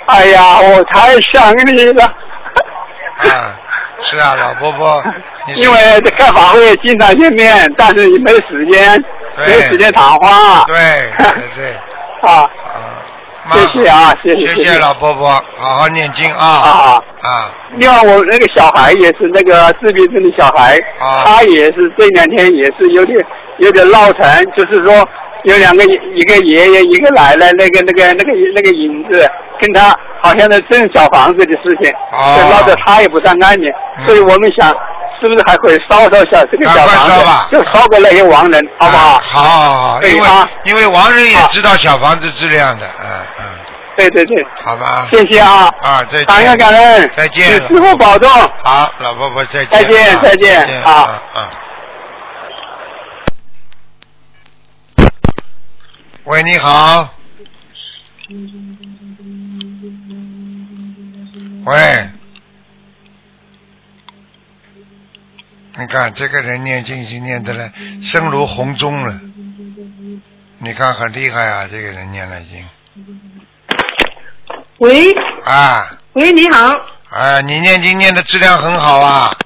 [0.06, 2.04] 哎呀，我太想你了。
[2.04, 3.56] 啊，
[4.00, 5.02] 是啊，老伯伯，
[5.56, 9.02] 因为这开法会经常见面，但是没时间，
[9.36, 9.46] 对。
[9.46, 10.64] 没时间谈话。
[10.66, 10.76] 对
[11.16, 11.76] 对对。
[12.28, 12.50] 啊
[13.44, 17.02] 啊，谢谢啊谢谢谢谢谢老伯伯，好好念经啊啊。
[17.22, 21.22] 啊，另外，我那个小孩也是那个自闭症的小孩，啊。
[21.24, 23.24] 他也是这两天也是有点
[23.58, 24.24] 有点闹腾，
[24.56, 25.08] 就是说
[25.44, 29.28] 有两个一个爷爷一个奶奶，那个那个那个那个影子
[29.60, 32.38] 跟他好像在争小房子的事情，哦。
[32.38, 34.06] 就闹得他也不太安宁，嗯。
[34.06, 34.68] 所以我们想
[35.20, 37.46] 是不是还可以烧烧小这个小房烧吧。
[37.50, 39.08] 子，就烧给那些亡人，好不好？
[39.16, 40.48] 啊好好好，因为对啊。
[40.64, 43.06] 因为亡人也啊知道小房子质量的，嗯
[43.40, 43.44] 嗯，
[43.96, 47.48] 对对对，好吧，谢谢啊，啊，再见，感恩感恩，再见。
[47.48, 48.28] 请师傅保重。
[48.62, 50.60] 好，老婆婆再见，再见啊再见。
[50.60, 50.92] 再见好。
[51.34, 51.50] 啊
[56.24, 57.12] 喂，你好。
[61.64, 62.08] 喂，
[65.76, 67.68] 你看这个人念经已经念得了
[68.00, 69.20] 声如洪钟了，
[70.58, 72.64] 你看很厉害啊，这个人念了已经。
[74.78, 75.12] 喂。
[75.44, 75.98] 啊。
[76.12, 76.68] 喂，你好，
[77.08, 79.36] 啊，你念经念的质量很好啊，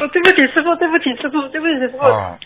[0.00, 1.98] 哦，对不起师傅，对不起师傅，对不起师傅。
[1.98, 2.36] 哦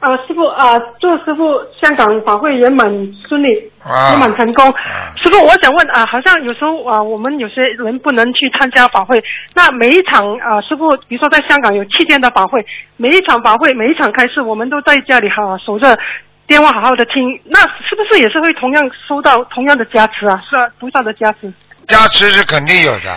[0.00, 2.88] 啊，师傅啊，祝师傅香港法会圆满
[3.28, 4.66] 顺利，啊圆满成功。
[4.70, 9.22] 啊师傅，我想问啊，好像有时候啊，我们有些人不能去参加法会，
[9.54, 12.64] 那每一场啊，师傅，比如说在香港有七天的法会，
[12.96, 15.98] 每一场法会，每一场开示，我们都在家里哈、守着
[16.46, 20.42] 电话好好的听，那是不是也是会同样收到同样的加持啊？
[20.48, 21.52] 是啊，菩萨的加持。
[21.86, 23.14] 加持是肯定有的，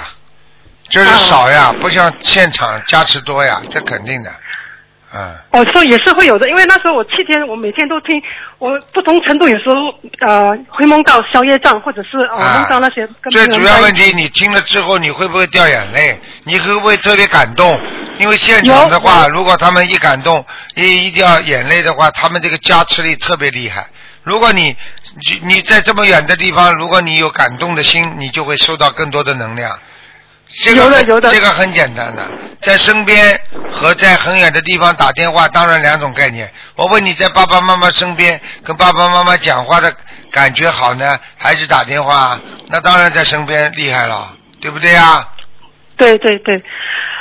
[0.90, 4.30] 就是少呀，不像现场加持多呀，这肯定的，
[5.14, 5.36] 嗯。
[5.52, 8.22] 哦，说也是会有的，因为那时候我七天，我每天都听，
[8.58, 9.76] 我不同程度有时候
[10.26, 16.20] 呃会梦到宵夜障，或者是呃啊梦到那些跟最主要问题，你听了之后，你会不会掉眼泪？
[16.44, 17.80] 你会不会特别感动？
[18.20, 20.46] 因为现场的话，如果他们一感动，
[20.76, 23.88] 一一掉眼泪的话，他们这个加持力特别厉害。
[24.24, 24.76] 如果你
[25.44, 29.78] 你你在这么远的地方，如果你有感动的心，你就会收到更多的能量。
[30.62, 32.24] 这个有的有的这个很简单的，
[32.62, 33.40] 在身边
[33.72, 36.52] 和在很远的地方打电话，当然两种概念。
[36.76, 39.92] 我问你在爸爸妈妈身边跟爸爸妈妈讲话的
[40.32, 42.40] 感觉好呢，还是打电话？
[42.68, 45.28] 那当然在身边厉害了，对不对呀？
[45.98, 46.64] 对对对，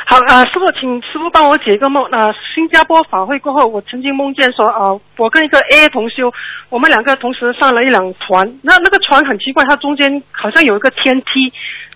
[0.07, 2.05] 好呃，师傅，请师傅帮我解一个梦。
[2.13, 6.33] 呃，新加坡法会过后，我曾经梦见说，呃，我跟一个 A 同修，
[6.69, 8.59] 我们两个同时上了一辆船。
[8.63, 11.53] 那那个船很奇怪，它中间好像有一个天梯。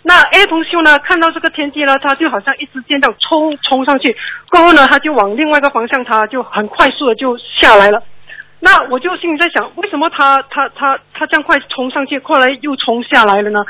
[0.09, 4.17] 那 A 同修呢，看到这个天梯呢，他就好像一支箭这样冲冲上去，
[4.49, 8.01] 过后呢，他就往另外一个方向，他就很快速的就下来了。
[8.61, 13.65] 那我就心里在想，为什么他他他他这样快冲上去，后来又冲下来了呢？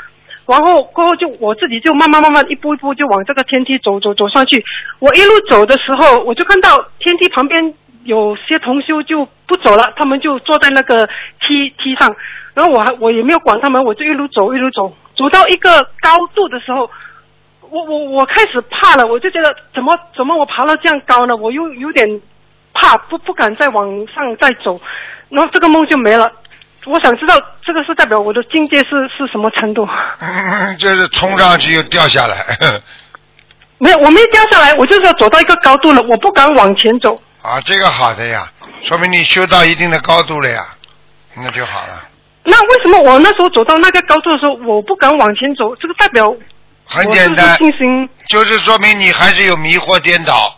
[0.45, 4.63] 然后过后就我自己就慢慢慢慢一步一步就往这个天梯走走走上去。
[4.99, 7.73] 我一路走的时候，我就看到天梯旁边
[8.03, 11.09] 有些同修就不走了，他们就坐在那个
[11.41, 12.15] 梯梯上。
[12.53, 16.89] 然后我还我也没有管他们，我就一路走一路走，走到一个高度的时候，
[17.61, 21.35] 我我我开始怕了，我就觉得怎么怎么我爬到这样高呢？
[21.35, 22.07] 我又有点
[22.73, 24.79] 怕，不不敢再往上再走，
[25.29, 26.31] 然后这个梦就没了。
[26.85, 29.85] 我想知道这个是代表我的境界是是什么程度？
[30.21, 32.37] 嗯， 就是冲上去又掉下来。
[33.79, 37.19] 没有，我没掉下来，我就是要走到一个高度了，我不敢往前走。
[37.41, 38.47] 啊，这个好的呀，
[38.81, 40.63] 说明你修到一定的高度了呀，
[41.35, 42.01] 那就好了。
[42.49, 45.75] 那为什么我那时候走到那个高度的时候，我不敢往前走？
[45.75, 46.33] 这个代表
[46.85, 50.57] 很简单信心就是说明你还是有迷惑颠倒，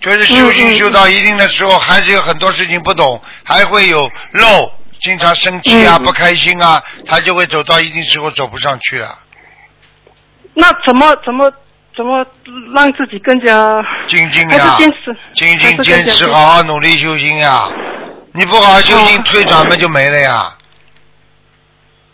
[0.00, 4.72] 就是修行修到一定的时候，还是有很多事情不懂，还会有漏，
[5.02, 9.08] 经常生气啊、嗯不开心啊，他就会走到一定时候走不上去了。
[10.54, 11.52] 那怎么怎么
[11.94, 12.24] 怎么
[12.74, 15.16] 让自己更加还精进呀是坚持？
[15.34, 17.68] 精还是更进坚持，好好努力修心呀！
[18.32, 20.50] 你不好好修心，哦退转嘛就没了呀。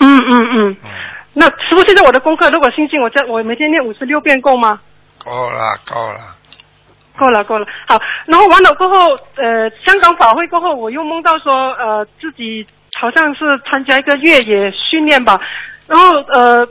[0.03, 0.77] 嗯嗯嗯。
[0.85, 0.91] 嗯，
[1.35, 4.81] 那师傅，现在我的功课，如果心经我在我每天念五十六遍够吗？
[5.25, 6.19] 够了够了，
[7.17, 12.67] 够了够了，好，然后完了过后，呃，香港法会过后，我又梦到说，呃，自己
[12.99, 15.41] 好像是参加一个越野训练吧，
[15.87, 16.67] 然后呃，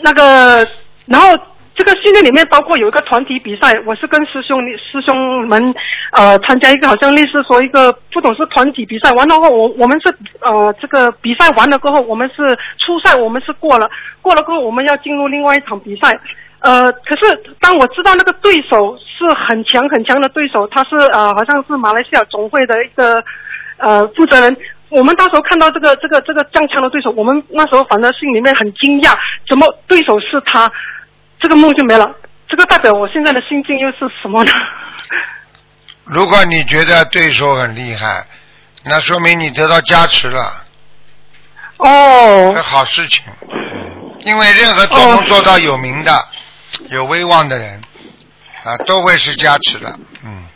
[0.00, 0.66] 那个，
[1.06, 1.36] 然后
[1.78, 5.72] 这个训练里面包括有一个团体比赛，我是跟师兄师兄们
[6.10, 13.88] 呃参加一个好像类似说一个不懂是团体比赛，完了后我我们是呃这个比赛完了过后，我们是初赛我们是过了，
[14.20, 16.18] 过了过后我们要进入另外一场比赛。
[16.58, 23.22] 呃，可是当我知道那个对手是很强很强的对手，他是呃好像是马来西亚总会的一个
[23.76, 24.56] 呃负责人。
[24.88, 30.68] 我们到时候看到这个这个这个这样强的对手，我们那时候反正心里面很惊讶，怎么对手是他？
[31.38, 32.14] 这个梦就没了。
[32.48, 34.50] 这个代表我现在的心境又是什么呢？
[36.04, 38.24] 如果你觉得对手很厉害，
[38.84, 40.64] 那说明你得到加持了，
[41.76, 43.22] 哦是好事情。
[43.42, 46.10] 嗯，因为任何做梦做到有名的、
[46.88, 47.80] 有威望的人
[48.64, 49.98] 啊，都会是加持的。
[50.24, 50.46] 嗯，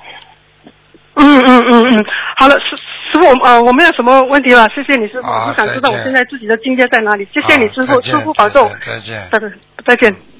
[1.16, 2.04] 嗯嗯嗯嗯，
[2.38, 2.76] 好了，师
[3.12, 9.52] 师傅，呃，我没有什么问题了，谢谢你师傅，好我想知道我现在自己的境界在哪里，谢谢你师傅，师傅保重，再见再见，
[9.84, 10.31] 再见。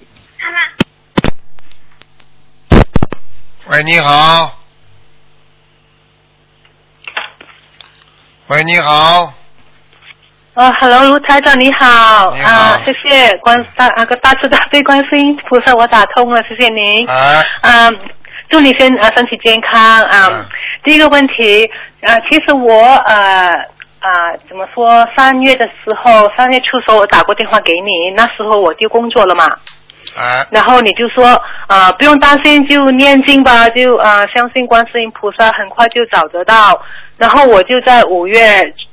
[3.69, 4.59] 喂，你好。
[8.49, 9.33] 喂，你好。
[10.55, 17.09] 哦，Hello，卢台长你好，你好啊，谢谢观大那个大慈大悲观世音菩萨，我打通了，谢谢您。
[17.09, 17.91] 啊，啊，
[18.51, 20.29] 祝你身啊身体健康啊。
[20.31, 20.45] 嗯
[20.85, 21.65] 第一个问题，
[22.01, 23.55] 啊，其实我呃
[24.01, 29.47] 啊怎么说，三月的时候，三月初的时候我打过电话给你，那时候我就工作了嘛，
[30.17, 31.27] 哎，然后你就说
[31.67, 36.81] 啊、不用担心，就念经吧，就啊、相信观世音菩萨很快就找得到。
[37.17, 38.39] 然后我就在五月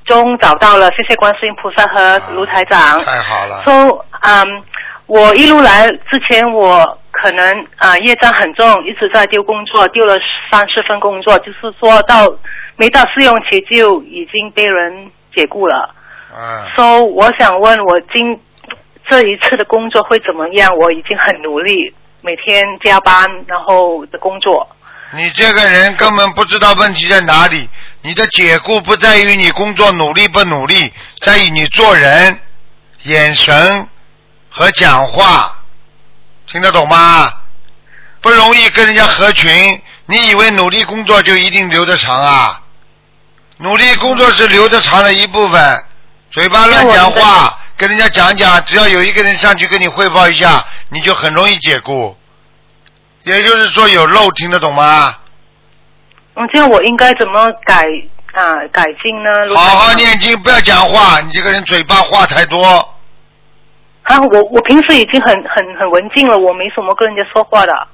[0.05, 2.99] 中找到了，谢谢观世音菩萨和卢台长。
[3.03, 3.61] 太好了。
[3.63, 4.63] So，嗯，
[5.07, 10.17] 我一路来之前我可能啊、业障很重，一直在丢工作，丢了
[10.49, 12.31] 三四份工作，就是说到
[12.77, 15.95] 没到试用期就已经被人解雇了。
[16.31, 18.39] 嗯，So，我想问我今
[19.09, 20.69] 这一次的工作会怎么样？
[20.77, 24.67] 我已经很努力，每天加班，然后的工作。
[25.11, 27.67] 你这个人根本不知道问题在哪里。
[28.03, 32.39] 你的解雇不在于你工作努力不努力，在于你做人、
[33.03, 33.87] 眼神
[34.49, 35.59] 和讲话，
[36.45, 37.33] 听得懂吗？
[38.21, 39.81] 不容易跟人家合群。
[40.05, 42.61] 你以为努力工作就一定留得长啊？
[43.57, 45.83] 努力工作是留得长的一部分。
[46.31, 52.13] 嘴巴乱讲话，跟人家讲讲，只要有一个人上去跟你汇报一下，你就很容易解雇。
[53.23, 55.15] 也就是说有漏，听得懂吗？
[56.35, 57.85] 嗯，这样我应该怎么改
[58.33, 59.55] 啊、改进呢？
[59.55, 61.21] 好好念经，不要讲话。
[61.21, 62.65] 你这个人嘴巴话太多，
[64.03, 67.87] 啊，我我平时已经很很很文静了，我没什么跟人家说话的。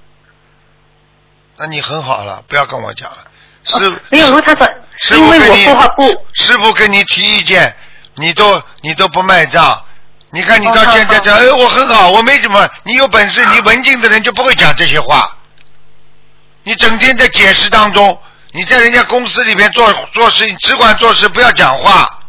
[1.58, 3.18] 那你很好了，不要跟我讲了。
[3.64, 4.68] 师、哦没有卢台长，
[4.98, 7.76] 师因为我说话不师傅跟你提意见，
[8.16, 9.82] 你都你都不卖账。
[10.32, 12.68] 你看你到现在这，哎，我很好，我没什么。
[12.84, 15.30] 你有本事，你文静的人就不会讲这些话。
[16.64, 18.20] 你整天在解释当中，
[18.52, 22.20] 你在人家公司里面做做事，你只管做事，不要讲话。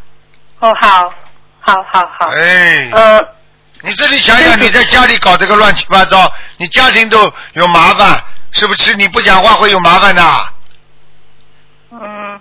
[0.61, 1.13] 哦，好，
[1.61, 2.29] 好，好，好。
[2.29, 3.21] 哎，呃，
[3.81, 8.23] 你这里想想，你在家里搞这个乱七八糟，你家庭都有麻烦，
[8.53, 8.95] 是不是？
[8.95, 10.23] 你不讲话会有麻烦的。
[11.91, 12.36] 嗯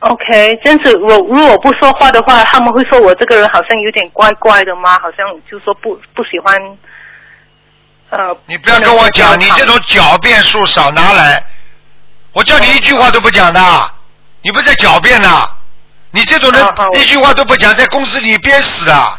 [0.00, 4.98] ，OK，这样子我如果不说话的话，他们会说我这个人好像有点怪怪的吗？
[5.00, 6.56] 好像就说不不喜欢。
[8.10, 11.44] 呃，你不要跟我讲，你这种狡辩术少拿来。
[12.32, 13.60] 我叫你一句话都不讲的，
[14.42, 15.28] 你不是在狡辩的。
[16.10, 19.18] 你这种人一句话都不讲，在公司里憋死的。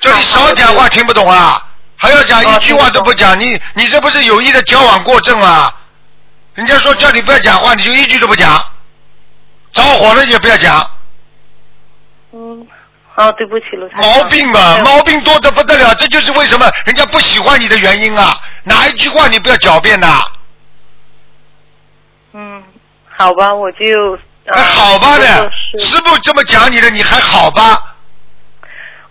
[0.00, 1.62] 叫你少讲话，听不懂啊？
[1.96, 5.72] 还要讲哦一句话都不讲，你你这不是有意的矫枉过正吗？
[6.54, 8.64] 人家说叫你不要讲话，你就一句都不讲，
[9.72, 10.88] 着火了也不要讲，
[12.32, 12.66] 嗯，
[13.14, 13.98] 好，对不起，卢台。
[14.00, 18.36] 毛病嘛，毛病多的不得了，这就是为什么人家不喜欢你的原因啊！
[18.64, 20.22] 哪一句话你不要狡辩呐？
[22.34, 22.62] 嗯，
[23.16, 24.18] 好吧，我就。
[24.44, 27.94] 呃还好吧的，是师傅这么讲你的，你还好吧？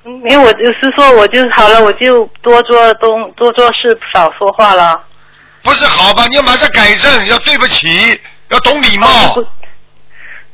[0.03, 5.01] 嗯没有，我就是说，我就好了，我就多做东多做事，少说话了。
[5.63, 6.27] 不是好吧？
[6.27, 9.07] 你要马上改正，要对不起，要懂礼貌。
[9.07, 9.47] 哦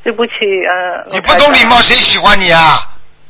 [0.08, 0.32] 对不起，
[0.64, 1.12] 呃。
[1.12, 2.82] 你不懂礼貌，谁喜欢你啊？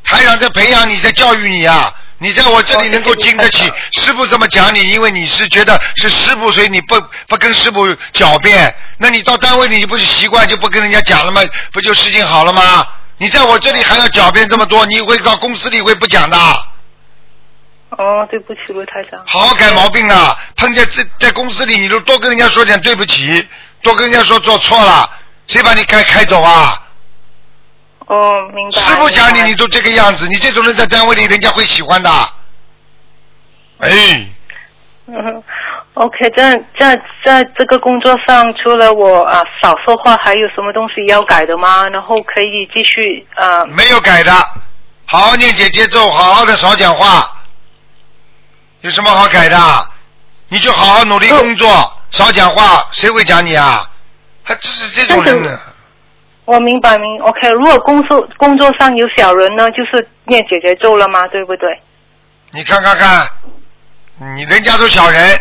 [0.05, 1.93] 台长在培养你，在教育你啊！
[2.19, 6.95] 你在我这里能够经得起 哦师傅这么讲你，因为你是觉得是师傅，所以你不
[7.27, 8.73] 不跟师傅狡辩。
[8.97, 11.43] 那你到单位里，你不是习惯就不跟人家讲了吗？
[11.73, 12.87] 不就事情好了吗？
[13.17, 16.39] 你在我这里还要狡辩这么多，你会到公司里会不讲的？
[17.91, 19.21] 哦，对不起，卢台长。
[19.27, 20.39] 好好改毛病啊！
[20.55, 23.45] 碰见在在公司里，你就多跟人家说点对不起，
[23.83, 25.11] 多跟人家说做错了，
[25.49, 26.83] 谁把你开开走啊？
[28.07, 28.81] 哦，明白。
[28.81, 32.11] 师傅讲你，你都这个样子，你这种人在单位里，人家会喜欢的。
[33.79, 34.27] 哎，
[35.07, 35.43] 嗯，
[35.95, 41.87] OK，在在在这个工作上，除了我啊少说话，还有什么东西要改的吗？
[41.89, 43.65] 然后可以继续啊。
[43.67, 44.33] 没有改的，
[45.07, 47.31] 好好念姐姐咒，好好的少讲话，
[48.83, 49.57] 有什么好改的？
[50.49, 51.69] 你就好好努力工作，
[52.11, 53.89] 少讲话，谁会讲你啊？
[54.49, 55.59] 还就是这种人呢？
[56.47, 61.29] 我明白明 OK，如果工作工作上有小人呢，就是念姐姐咒了吗？
[61.29, 61.69] 对不对？
[62.53, 63.29] 你看看看，
[64.35, 65.39] 你人家都小人，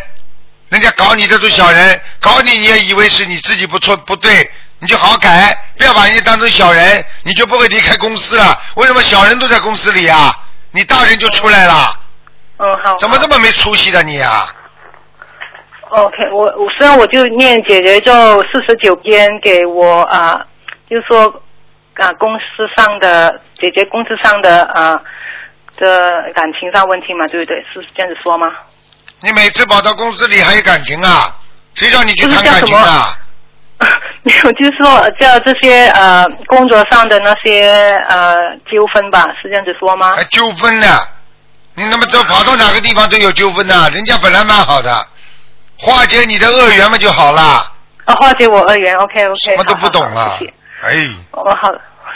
[0.68, 4.50] 人家搞你这种小人，搞你你也以为是你自己不错不对，
[4.80, 8.60] 你就好好改，不要把人家当成小人，你就不会离开公司了。
[8.74, 10.38] 为什么小人都在公司里啊？
[10.72, 11.98] 你大人就出来了，
[12.58, 12.94] 嗯，好。
[12.98, 14.54] 怎么这么没出息的你啊？
[15.90, 18.12] OK，我我虽然我就念姐姐就
[18.42, 20.44] 四十九篇给我啊，
[20.88, 21.42] 就说
[21.96, 25.00] 啊公司上的姐姐公司上的啊
[25.78, 27.56] 的感情上问题嘛，对不对？
[27.72, 28.48] 是这样子说吗？
[29.20, 31.34] 你每次跑到公司里还有感情啊？
[31.74, 33.16] 谁叫你去谈感情的啊？
[34.22, 37.72] 没有，就是说叫这些呃工作上的那些
[38.08, 38.36] 呃
[38.70, 40.16] 纠纷吧，是这样子说吗？
[40.16, 40.86] 还纠纷呢？
[41.74, 43.88] 你那么走跑到哪个地方都有纠纷呢？
[43.94, 44.92] 人家本来蛮好的，
[45.78, 47.42] 化解你的恶缘嘛就好了。
[48.04, 49.38] 啊，化解我恶缘，OK OK。
[49.40, 50.54] 什么都不懂了谢谢。！
[50.82, 51.68] 哎，哦，好，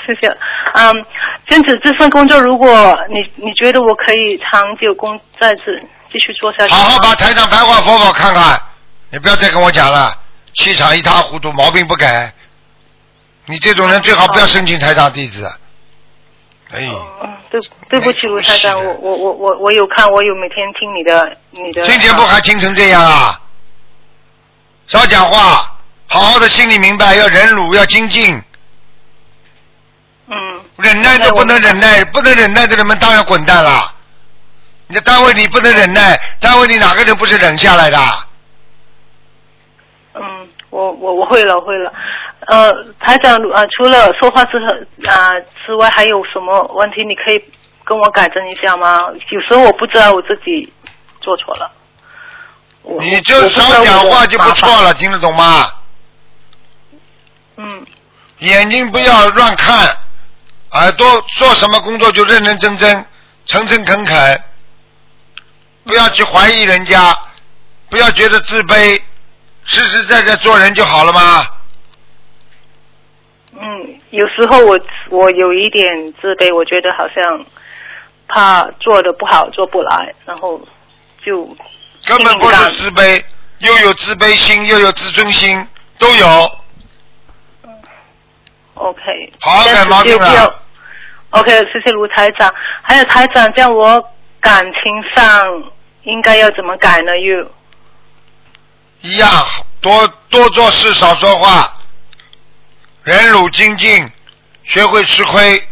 [0.06, 0.26] 谢谢。
[0.74, 1.04] 嗯，
[1.46, 5.64] 这样子这份工作，如果你你觉得我可以长久工在此
[6.12, 8.58] 继续做下去，好好把台长白话佛法看看，
[9.10, 10.16] 你不要再跟我讲了，
[10.54, 12.32] 气场一塌糊涂，毛病不改。
[13.46, 15.44] 你这种人最好不要申请台长弟子。
[16.72, 17.60] 哎，嗯，对
[17.90, 21.82] 对不起，卢台长，我我我我我有看，我有每天听你的你的。
[21.82, 23.38] 今天不还听成这样啊？
[24.93, 25.74] 少讲话，
[26.07, 28.38] 好好的心里明白，要忍辱，要精进，
[30.26, 30.61] 嗯。
[30.76, 33.95] 忍耐都不能忍耐，不能忍耐的人们当然滚蛋了。
[34.88, 37.99] 你在单位里不能忍耐，单位里哪个人不是忍下来的？
[40.12, 41.90] 嗯，我我我会了，会了。
[42.49, 42.70] 呃，
[43.01, 44.66] 台长，呃，除了说话之后
[45.11, 45.32] 啊、
[45.64, 47.43] 之外，还有什么问题你可以
[47.84, 49.01] 跟我改正一下吗？
[49.30, 50.70] 有时候我不知道我自己
[51.22, 51.70] 做错了。
[52.83, 54.68] 我你就少讲话就不错。
[54.83, 55.70] 了，听得懂吗？
[57.57, 57.87] 嗯
[58.39, 59.97] 眼睛不要乱看，
[60.72, 63.07] 耳朵做什么工作就认认真真、
[63.47, 64.43] 诚诚恳恳，
[65.85, 67.16] 不要去怀疑人家，
[67.89, 69.01] 不要觉得自卑，
[69.64, 71.47] 实实在在做人就好了吗？
[73.53, 74.80] 嗯，有时候我
[75.11, 77.47] 我有一点自卑，我觉得好像
[78.26, 80.61] 怕做的不好，做不来，然后
[81.24, 81.45] 就
[82.05, 83.22] 根本不是自卑，
[83.59, 85.66] 又有自卑心，又有自尊心，
[85.98, 86.59] 都有。
[88.74, 89.32] OK。
[89.40, 90.18] 好好改毛病
[91.30, 92.53] OK，谢谢卢台长。
[92.82, 95.72] 还有台长，这样我感情上
[96.03, 97.16] 应该要怎么改呢？
[97.18, 97.50] 又
[99.00, 99.28] 一样，
[99.80, 101.74] 多多做事，少说话，
[103.05, 104.11] 忍辱精进，
[104.64, 105.68] 学会吃亏。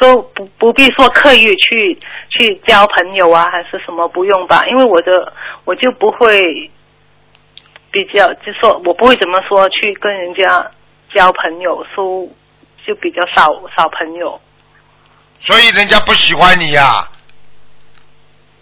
[0.00, 1.98] 说不不必说刻意去
[2.30, 4.64] 去交朋友啊，还是什么不用吧？
[4.66, 5.30] 因为我的
[5.64, 6.40] 我就不会
[7.90, 10.70] 比较，就说我不会怎么说去跟人家
[11.14, 12.26] 交朋友，说
[12.86, 14.40] 就比较少少朋友。
[15.38, 17.06] 所以人家不喜欢你呀、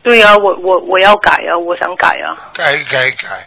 [0.03, 3.47] 对呀、我我我要改呀、我想改呀、改改改。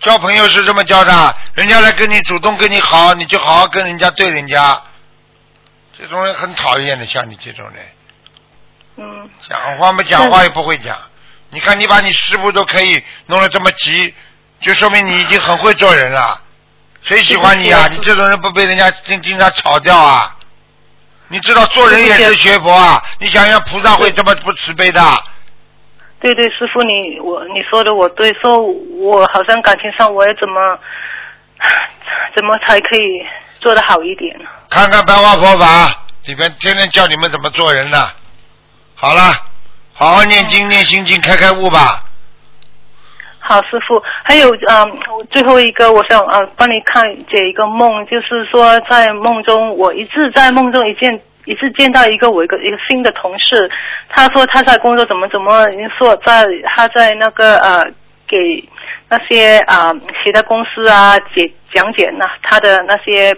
[0.00, 4.82] 交朋友是这么交的，人家来跟你主动跟你好，你就好好跟人家对人家。
[6.00, 7.84] 这种人很讨厌的，像你这种人，
[8.96, 10.96] 嗯，讲话嘛讲话也不会讲。
[11.50, 14.14] 你看你把你师傅都可以弄得这么急，
[14.60, 16.40] 就说明你已经很会做人了。
[17.02, 17.86] 谁喜欢你啊？
[17.90, 20.36] 你这种人不被人家经经常炒掉啊？
[21.28, 23.02] 你知道做人也是学佛啊？
[23.18, 25.00] 你想想菩萨会这么不慈悲的？
[26.20, 30.78] 对对，师傅你我你说的我对，说我好像感情上我也怎么
[32.34, 33.02] 怎么才可以
[33.60, 34.34] 做得好一点？
[34.68, 35.94] 看看白话佛法
[36.26, 37.98] 里边天天教你们怎么做人的。
[38.94, 39.32] 好了，
[39.94, 42.02] 好好念经念心经，开开悟吧。
[43.38, 53.70] 好，师傅，还有嗯，最后一个，我想呃帮你看解一个梦，就是说在梦中，我一次在梦中一见一次见到一个我一个一个新的同事，
[54.08, 55.66] 他说他在工作怎么怎么，
[55.98, 57.84] 说在他在那个呃
[58.28, 58.36] 给
[59.08, 59.90] 那些啊、
[60.22, 63.34] 其他公司啊解讲解那他的那些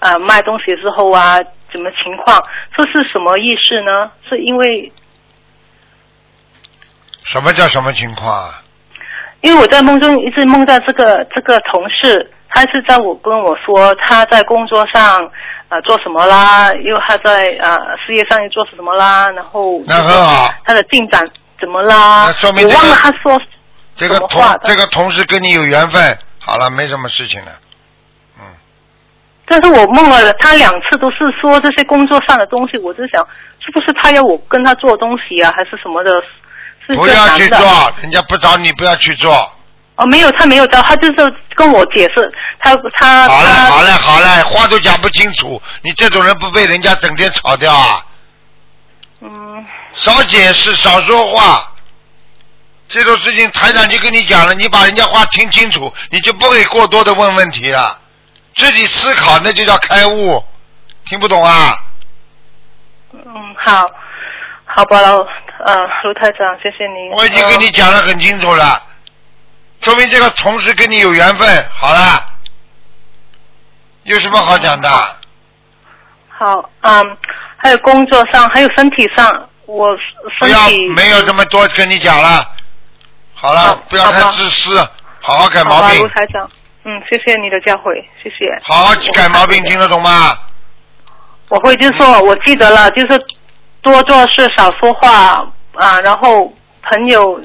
[0.00, 1.38] 呃卖东西之后啊
[1.72, 2.42] 怎么情况，
[2.76, 4.10] 这是什么意思呢？
[4.28, 4.92] 是因为
[7.24, 8.62] 什么叫什么情况啊？
[9.42, 15.30] 因为我在梦中一直梦到这个这个同事，他是在我跟我说他在工作上
[15.68, 21.26] 呃做什么啦，又他在呃事业上又做什么啦，然后那很好，他的进展
[21.58, 22.26] 怎么啦？
[22.26, 23.40] 那说明这个我忘了他说
[23.94, 27.52] 这个同这个同事跟你有缘分，好了，没什么事情了。
[29.52, 33.26] 但是我梦了，他两次都是说这些工作上的东西，我就想
[33.58, 36.12] 是不是他要我跟他做东西啊，还是什么的？
[36.86, 39.52] 是不要去做，人家不找你，不要去做。
[39.96, 48.06] 哦，没有，他没有找，他就是跟我解释，他他好嘞，好嘞，好嘞，话都讲不清楚，你这种人不被人家整天吵掉啊？
[49.20, 51.72] 嗯，少解释，少说话。
[52.88, 57.99] 这种事情台长就跟你讲了，你把人家话听清楚，你就不会过多的问问题了。
[58.54, 60.42] 自己思考，那就叫开悟。
[61.06, 61.76] 听不懂啊？
[63.12, 63.22] 嗯，
[63.58, 63.86] 好，
[64.64, 65.74] 好吧，老呃，
[66.04, 67.10] 卢台长，谢谢您。
[67.12, 68.80] 我已经跟你呃讲的很清楚了，
[69.82, 71.66] 说明这个同事跟你有缘分。
[71.72, 72.24] 好了，
[74.04, 74.88] 有什么好讲的？
[76.28, 77.16] 好，嗯，
[77.56, 79.28] 还有工作上，还有身体上，
[79.66, 79.88] 我
[80.38, 82.48] 不要身体没有这么多跟你讲了。
[83.34, 84.78] 好了，不要太自私，
[85.20, 86.48] 好好改毛，病卢，台长，
[86.84, 88.58] 嗯，谢谢你的教诲，谢谢。
[88.62, 90.36] 好好改毛病，听得懂吗？
[91.48, 93.20] 我会就是说，我记得了，就是
[93.82, 96.52] 多做事，少说话啊，然后
[96.82, 97.40] 朋友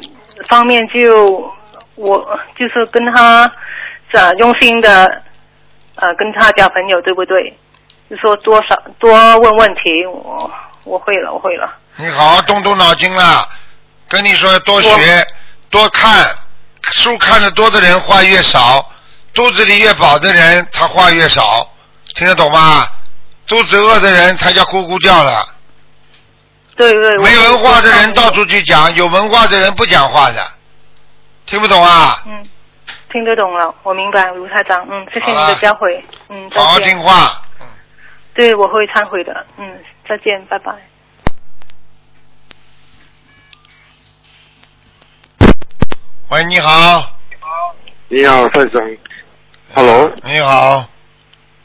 [0.47, 1.53] 方面就
[1.95, 2.17] 我
[2.57, 3.43] 就是跟他
[4.13, 5.05] 啊用心的
[5.95, 7.57] 呃跟他交朋友，对不对？
[8.09, 10.51] 就说多少多问问题，我
[10.83, 11.75] 我会了，我会了。
[11.97, 13.47] 你好好动动脑筋啦，
[14.07, 15.25] 跟你说多学
[15.71, 16.23] 多看，
[16.91, 18.87] 书看的多的人话越少，
[19.35, 21.69] 肚子里越饱的人他话越少，
[22.15, 22.87] 听得懂吗？
[23.45, 25.47] 肚子饿的人才叫咕咕叫了。
[26.75, 27.17] 对对。
[27.17, 30.41] 没文化的人到处去讲，有文化的人不讲话的，
[31.45, 32.23] 听不懂啊？
[32.25, 32.49] 嗯，
[33.11, 36.63] 听得懂了，我明白，卢台长，嗯，谢谢你的教诲，嗯，再见。
[36.63, 37.41] 好好听话。
[38.33, 40.73] 对，我会忏悔的，嗯，再见，拜拜。
[46.29, 47.11] 喂，你好。
[48.07, 48.81] 你好，台长。
[49.77, 50.87] Hello，你好。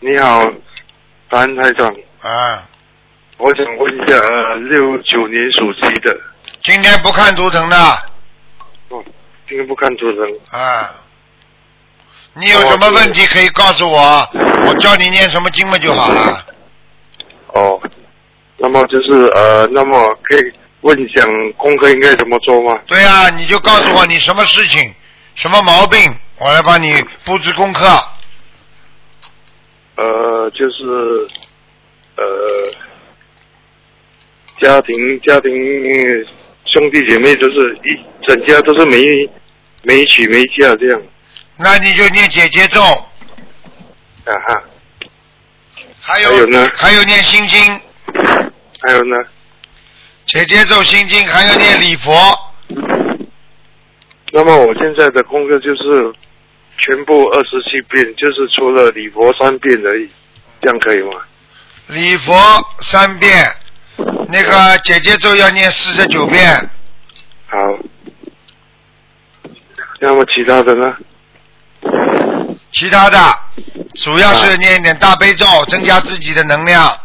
[0.01, 0.51] 你好，
[1.29, 1.87] 丹台长。
[2.23, 2.67] 啊，
[3.39, 6.19] 我想问一下，呃，六九年属鸡的，
[6.61, 7.77] 今天不看图腾的
[8.89, 9.01] 哦，
[9.49, 10.61] 今天不看图腾。
[10.61, 10.91] 啊。
[12.35, 14.29] 你有什么问题可以告诉我，
[14.67, 16.45] 我教你念什么经嘛就好了。
[17.55, 17.81] 哦，
[18.57, 21.25] 那么就是呃，那么可以问下
[21.57, 22.77] 功课应该怎么做吗？
[22.89, 24.93] 对啊，你就告诉我你什么事情，
[25.37, 27.85] 什么毛病，我来帮你布置功课。
[29.97, 31.29] 呃，就是
[32.17, 32.25] 呃，
[34.59, 36.27] 家庭家庭呃
[36.65, 38.97] 兄弟姐妹都是一整家都是没
[39.83, 41.03] 没娶没嫁这样
[41.59, 44.63] 那你就念姐姐咒，啊哈。
[46.01, 47.81] 还有还有呢还有念心经，
[48.81, 49.17] 还有呢？
[50.25, 52.13] 姐姐咒心经，还有念礼佛。
[54.33, 56.15] 那么我现在的功课就是
[56.83, 60.09] 全部二十七遍，就是除了礼佛三遍而已，
[60.61, 61.21] 这样可以吗？
[61.89, 62.35] 礼佛
[62.81, 63.49] 三遍，
[64.29, 66.71] 那个姐姐咒要念四十九遍，
[67.47, 67.59] 好。
[70.03, 70.97] 那么其他的呢？
[72.73, 73.19] 其他的
[73.97, 76.97] 主要是念一点大悲咒，增加自己的能量。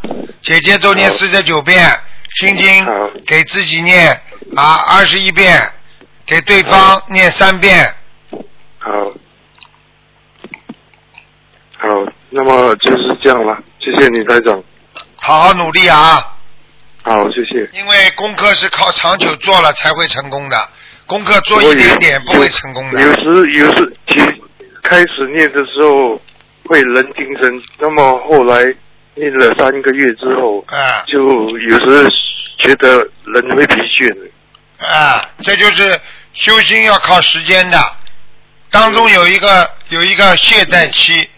[0.41, 1.91] 姐姐咒念四十九遍，
[2.35, 2.87] 心经
[3.25, 4.13] 给自己念
[4.55, 5.61] 啊二十一遍，
[6.25, 7.93] 给对方念三遍。
[8.77, 8.91] 好，
[11.87, 14.61] 好，那么就是这样了，谢谢你台长。
[15.17, 16.33] 好好努力啊！
[17.03, 17.69] 好，谢谢。
[17.77, 20.57] 因为功课是靠长久做了才会成功的，
[21.05, 22.99] 功课做一点点不会成功的。
[22.99, 24.19] 有时有时其
[24.81, 26.19] 开始念的时候
[26.65, 28.63] 会人精神，那么后来
[29.13, 31.19] 念了三个月之后，啊就
[31.59, 32.09] 有时
[32.57, 34.11] 觉得人会疲倦。
[34.79, 35.99] 啊，这就是
[36.33, 37.79] 修心要靠时间的，
[38.71, 41.29] 当中有一个有一个懈怠期，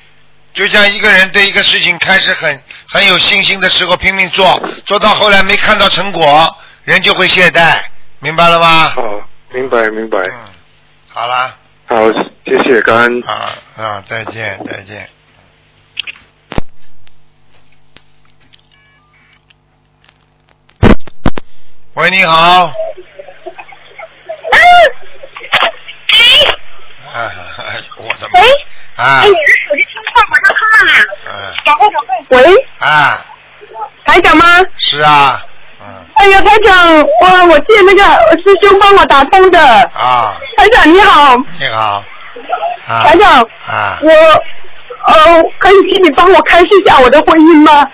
[0.57, 7.79] 就像一个人对一个事情开始很很有信心的时候拼命做，做到后来没看到成果，人就会懈怠，
[8.21, 8.91] 明白了吗？
[8.97, 10.17] 哦，明白明白。
[10.17, 10.33] 嗯
[11.09, 11.55] 好啦，
[11.85, 11.95] 好，
[12.45, 13.23] 谢谢，感恩。
[13.23, 15.07] 啊啊，再见再见。
[21.93, 22.33] 喂，你好。
[22.65, 22.73] 啊，
[27.97, 28.39] 我怎么？
[28.97, 29.83] 啊哎，你的手机
[30.29, 31.31] 马上看啊！
[31.31, 32.41] 啊赶快赶快。
[32.41, 33.25] 喂，啊，
[34.05, 34.45] 台长吗？
[34.77, 35.41] 是啊，
[35.81, 38.03] 嗯哎呀，台长，我我借那个
[38.41, 39.59] 师兄帮我打通的。
[39.93, 42.03] 啊，台长你好，你好。
[42.87, 43.03] 啊。
[43.03, 47.85] 台长，啊，我呃，可以请你帮我开示一下我的婚姻吗？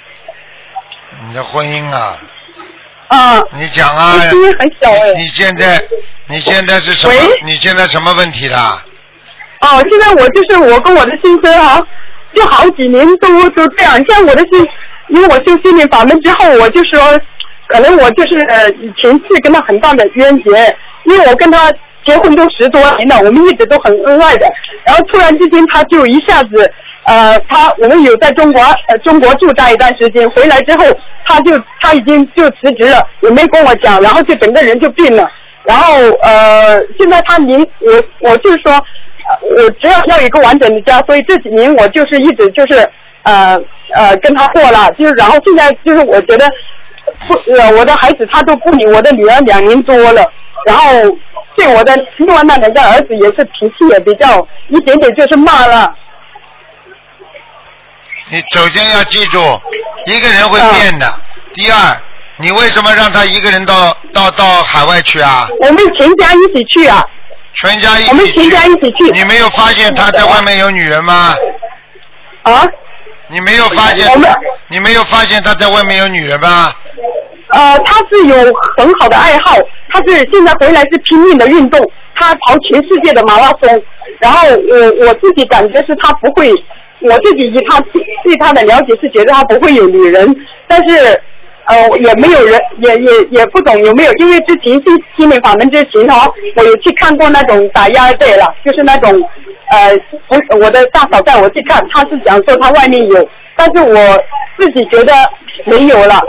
[1.27, 2.17] 你的婚姻啊，
[3.09, 3.41] 啊。
[3.51, 5.13] 你讲啊我，声音很小哎。
[5.15, 5.83] 你现在
[6.27, 7.13] 你现在是什么？
[7.45, 8.83] 你现在什么问题啦？
[9.61, 11.85] 哦，现在我就是我跟我的先生哈，
[12.35, 13.93] 就好几年都都这样。
[14.07, 14.67] 像我的心，
[15.09, 16.99] 因为我修心灵法门之后，我就说，
[17.67, 20.51] 可能我就是呃前是跟他很大的冤结，
[21.03, 21.71] 因为我跟他
[22.05, 24.47] 结婚都十多年了，我们一直都很恩爱的。
[24.85, 26.71] 然后突然之间他就一下子，
[27.05, 30.85] 呃，他我们有在中国呃中国驻扎一段时间，回来之后
[31.25, 35.29] 他就他已经就辞职了，也没跟我讲，然后就整个人就病了。
[35.65, 38.73] 然后呃，现在他您我我就是说。
[39.41, 42.89] 呃我只要要一个完整的家，所以这几年我就是一直就是
[43.23, 43.57] 呃
[43.95, 46.49] 呃跟他过了，就是然后现在就是我觉得
[47.27, 50.23] 不呃我的孩子他都不理我的女儿两年多了，
[50.65, 50.91] 然后
[51.55, 55.93] 对我的另外那两个儿子也是脾气也比较一点点就是骂了，
[58.29, 59.39] 你首先要记住，
[60.05, 61.05] 一个人会变的。
[61.53, 61.95] 第二，
[62.37, 65.47] 你为什么让他一个人到到到海外去啊？
[65.61, 67.03] 我们全家一起去啊，
[67.53, 68.11] 全家一起去。
[68.11, 69.11] 我们全家一起去。
[69.11, 71.35] 你没有发现他在外面有女人吗？
[72.43, 72.67] 啊？
[73.27, 74.29] 你没有发现我们？
[74.67, 76.73] 你没有发现他在外面有女人吗？
[77.49, 78.35] 呃，他是有
[78.77, 79.55] 很好的爱好，
[79.89, 81.79] 他是现在回来是拼命的运动，
[82.15, 83.83] 他跑全世界的马拉松。
[84.19, 86.51] 然后我我自己感觉是他不会，
[86.99, 87.79] 我自己以他
[88.23, 90.35] 对他的了解是觉得他不会有女人，
[90.67, 91.21] 但是
[91.65, 99.09] 呃也没有人也也也不懂有没有，因为之前信心灵法门之前哦，我有去看过那种打压队了，就是那种
[99.69, 99.91] 呃
[100.27, 104.23] 我我的大嫂带我去看，她是讲说她外面有，但是我
[104.57, 105.13] 自己觉得
[105.65, 106.19] 没有了。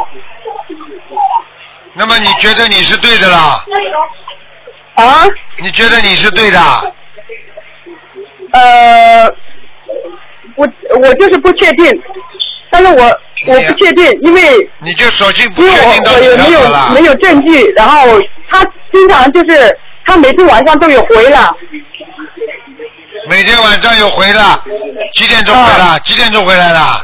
[1.95, 3.65] 那么你觉得你是对的啦？
[4.95, 5.25] 啊？
[5.61, 6.59] 你觉得你是对的？
[8.53, 9.27] 呃，
[10.57, 10.69] 我
[11.01, 11.87] 我就是不确定，
[12.75, 13.05] 但是我
[13.47, 16.61] 我不确定，因为你就索性不确定到我也没有。
[16.93, 18.21] 没有证据，然后
[18.51, 21.47] 他经常就是他每天晚上都有回了，
[23.29, 24.61] 每天晚上有回了，
[25.13, 26.01] 几点钟回啊了？
[26.01, 27.01] 几点钟回来了？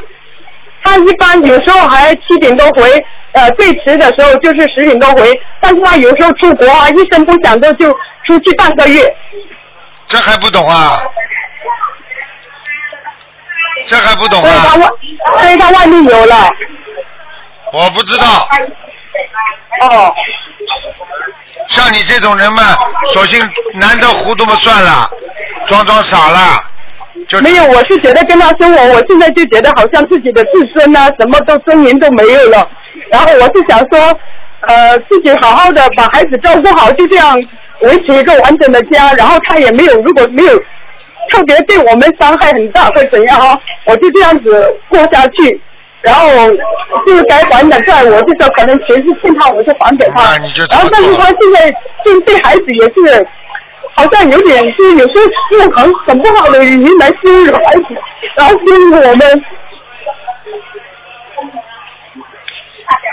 [0.83, 2.91] 他一般有时候还七点多回，
[3.31, 7.89] 呃最迟的时候就是十点多回，但是他有时候出国啊，一声不响的就
[8.25, 9.07] 出去半个月。
[10.07, 10.99] 这还不懂啊？
[13.87, 14.49] 这还不懂啊？
[14.49, 14.87] 所以他外，
[15.41, 16.49] 所以他外面有了。
[17.73, 18.47] 我不知道。
[19.81, 20.13] 哦。
[21.67, 22.75] 像你这种人嘛，
[23.13, 23.39] 索性
[23.75, 25.09] 难得糊涂嘛算了，
[25.67, 26.39] 装装傻了。
[27.41, 32.67] 没有，我是觉得跟他生活，我现在就觉得好像自己的自尊啊，什么都尊严都没有了。
[33.09, 34.19] 然后我是想说，
[34.67, 37.39] 呃，自己好好的把孩子照顾好，就这样
[37.81, 39.13] 维持一个完整的家。
[39.13, 40.61] 然后他也没有，如果没有
[41.31, 45.61] 特别对我们伤害很大会怎样哈，我就这样子过下去。
[46.01, 46.27] 然后
[47.05, 50.31] 就是该还的债，我就说可能钱是欠他，我就还给他。
[50.31, 51.71] 那你就然后但是他现在
[52.03, 53.27] 就对孩子也是，
[53.93, 57.85] 好像有点就是有时候用很很不好的语言来羞辱孩子，
[58.35, 59.43] 然后羞辱我们。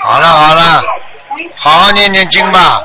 [0.03, 0.83] 好了好了，
[1.57, 2.83] 好好念念经吧。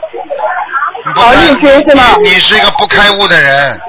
[1.16, 3.80] 好念经是吗你你是一个不开悟的人。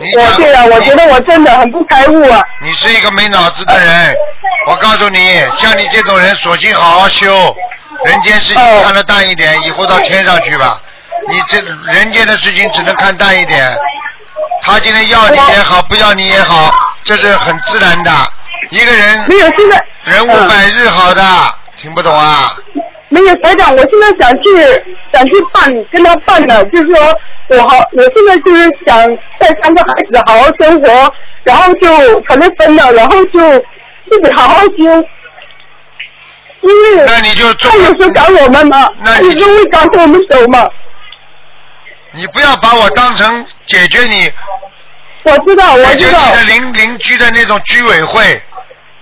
[0.00, 2.42] 我对了，我觉得我真的很不开悟啊。
[2.62, 4.16] 你是一个没脑子的人，
[4.66, 7.54] 我告诉你，像你这种人，索性好好修，
[8.06, 10.80] 人间事情哦看得淡一点，以后到天上去吧。
[11.28, 11.60] 你这
[11.92, 13.76] 人间的事情只能看淡一点。
[14.62, 16.72] 他今天要你也好，不要你也好，
[17.04, 18.10] 这是很自然的。
[18.70, 21.22] 一个人没有，现在人无百日好的，
[21.76, 22.56] 听不懂啊？
[23.10, 24.50] 没有台长，我现在想去
[25.12, 28.96] 想去办跟他办的，就是说我好，我现在就是想
[29.38, 33.40] 带三个孩子好好生活，然后就可能分了，然后就
[34.08, 35.04] 自己好好修。
[36.62, 40.68] 因为那你就他有时候赶我们嘛，那你他有时候会赶着我们走嘛。
[42.12, 44.30] 你不要把我当成解决你
[45.22, 48.40] 我知道，我解决知道你，的邻邻居的那种居委会。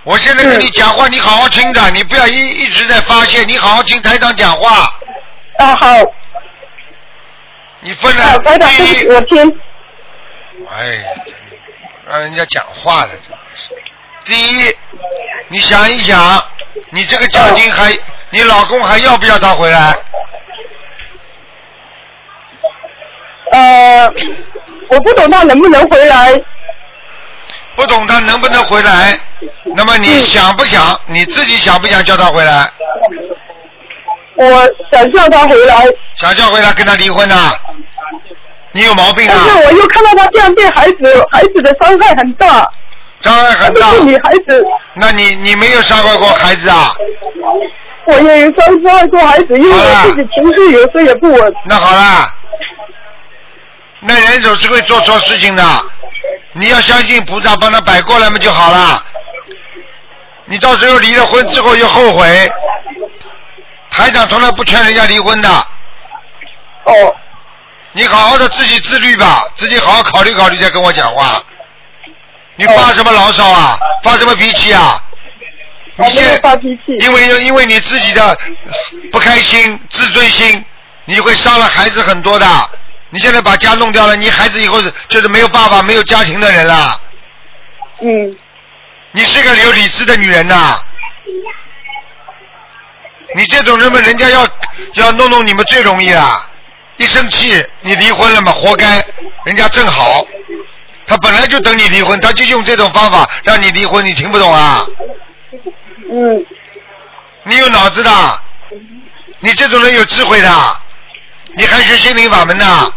[0.03, 4.91] 我现在跟你讲话，你好好听着，你不要一一直在发泄，你好好听台长讲话。
[5.57, 5.87] 啊好，
[7.81, 9.59] 你分啊了台长，对不第起，一，我听，
[10.69, 11.57] 哎，真的
[12.07, 13.69] 让人家讲话了，真的是。
[14.25, 14.75] 第一，
[15.49, 16.43] 你想一想，
[16.91, 17.97] 你这个奖金还，
[18.29, 19.97] 你老公还要不要他回来？
[23.51, 24.07] 呃，
[24.87, 26.31] 我不懂他能不能回来，
[27.79, 29.17] 不懂他能不能回来？
[29.73, 30.99] 那么你想不想？
[31.07, 32.69] 你自己想不想叫他回来？
[34.35, 34.45] 我
[34.91, 37.53] 想叫他回来，想叫回来跟他离婚呐、
[38.73, 39.63] 你有毛病啊但！
[39.63, 42.69] 是我又看到他这样对孩子，孩子的伤害很大，
[43.21, 43.91] 伤害很大特。
[43.91, 44.63] 别是女孩子，
[44.95, 46.93] 那你你没有伤害过孩子啊？
[48.07, 51.53] 我也有伤害过孩子，因为我自己情绪有时候也不稳。
[51.65, 52.33] 那好了，
[54.01, 55.85] 那人总是会做错事情的，
[56.53, 59.03] 你要相信菩萨帮他摆过来嘛就好了。
[60.45, 62.51] 你到时候离了婚之后又后悔，
[63.91, 65.49] 台长从来不劝人家离婚的。
[65.49, 67.15] 哦，
[67.91, 71.43] 你好好的自己自律吧，自己好好考虑考虑再跟我讲话。
[72.55, 73.77] 你发什么牢骚啊？
[74.01, 75.01] 发什么脾气啊？
[75.97, 76.95] 你先发脾气。
[76.99, 78.37] 因为因为你自己的
[79.11, 80.65] 不开心、自尊心，
[81.05, 82.45] 你会伤了孩子很多的。
[83.11, 87.01] 你现在把家弄掉了，你孩子以后就是没有爸爸、没有家庭的人了。
[88.01, 88.37] 嗯，
[89.11, 90.79] 你是个有理智的女人呐、
[93.35, 94.47] 你这种人嘛，人家要
[94.93, 96.45] 要弄弄你们最容易了。
[96.97, 99.03] 一生气，你离婚了嘛，活该。
[99.45, 100.25] 人家正好，
[101.07, 104.85] 他本来就等你离婚，他就用这种方法让你离婚，你听不懂啊？
[106.11, 106.45] 嗯，
[107.43, 108.41] 你有脑子的，
[109.39, 110.77] 你这种人有智慧的，
[111.55, 112.93] 你还学心灵法门的，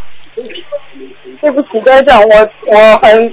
[1.41, 3.33] 对不起，家长，我我很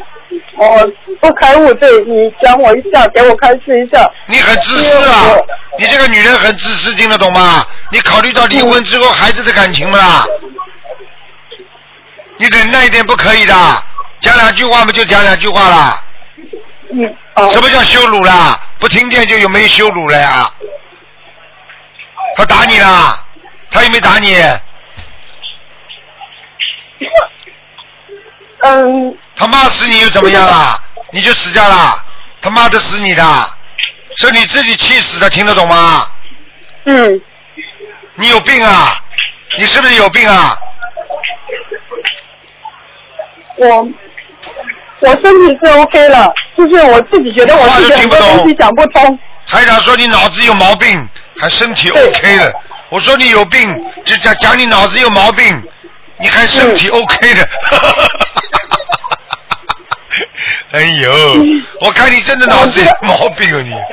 [0.58, 0.92] 我
[1.22, 4.10] 不开悟，对你讲我一下，给我开示一下。
[4.28, 5.36] 你很自私啊！
[5.78, 7.66] 你这个女人很自私，听得懂吗？
[7.92, 10.26] 你考虑到离婚之后孩子的感情不啦？
[12.38, 13.54] 你忍耐一点不可以的，
[14.20, 16.04] 讲两句话不就讲两句话啦。
[16.92, 17.50] 嗯，好。
[17.50, 18.60] 什么叫羞辱啦？
[18.80, 20.50] 不听见就有没有羞辱了呀？
[22.36, 23.24] 他打你啦，
[23.70, 24.36] 他有没有打你？
[28.62, 30.82] 嗯，他骂死你又怎么样啦？
[31.12, 32.04] 你就死掉啦，
[32.42, 33.24] 他骂的死你的，
[34.18, 36.08] 是你自己气死的，听得懂吗？
[36.86, 37.22] 嗯，
[38.16, 39.02] 你有病啊？
[39.58, 40.58] 你是不是有病啊？
[43.56, 43.90] 我
[45.00, 49.20] 我身体是 OK 了，就是我自己觉得我自己很多东西讲不通。
[49.48, 51.08] 台长说你脑子有毛病，
[51.40, 52.54] 还身体 OK 了。
[52.90, 53.74] 我说你有病，
[54.06, 55.64] 就讲讲你脑子有毛病，
[56.20, 57.50] 你还身体 OK 的。
[60.72, 61.12] 哎呦，
[61.82, 63.74] 我看你真的脑子有毛病啊你。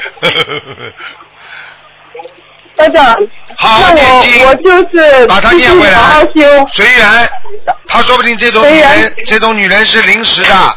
[2.77, 3.17] 班长，
[3.57, 6.23] 好好那念经我我就是把它念回来。
[6.69, 7.31] 随缘，
[7.89, 10.77] 他说不定这种女人，这种女人是临时的，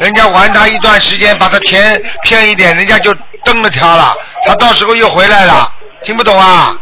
[0.00, 3.12] 人家玩她一段时间，把她钱骗一点，人家就
[3.44, 4.14] 蹬了他了，
[4.46, 5.68] 他到时候又回来了，
[6.02, 6.72] 听不懂啊？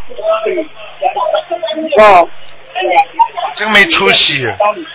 [1.99, 2.29] 哦。
[3.55, 4.47] 真没出息！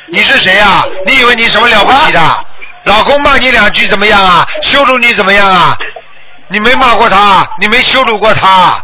[0.08, 0.86] 你是谁啊？
[1.06, 2.46] 你以为你什么了不起的？
[2.86, 4.48] 老公骂你两句怎么样啊？
[4.62, 5.78] 羞辱你怎么样啊？
[6.48, 8.84] 你没骂过他，你没羞辱过他，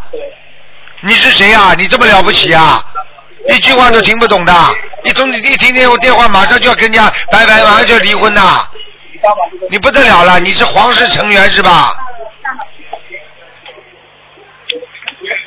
[1.01, 1.73] 你是谁啊？
[1.77, 2.83] 你这么了不起啊？
[3.47, 4.53] 一句话都听不懂的，
[5.03, 8.67] 一通一听见我电话，马上就要跟人家拜拜，马上就要离婚呐！
[9.69, 11.95] 你不得了了，你是皇室成员是吧？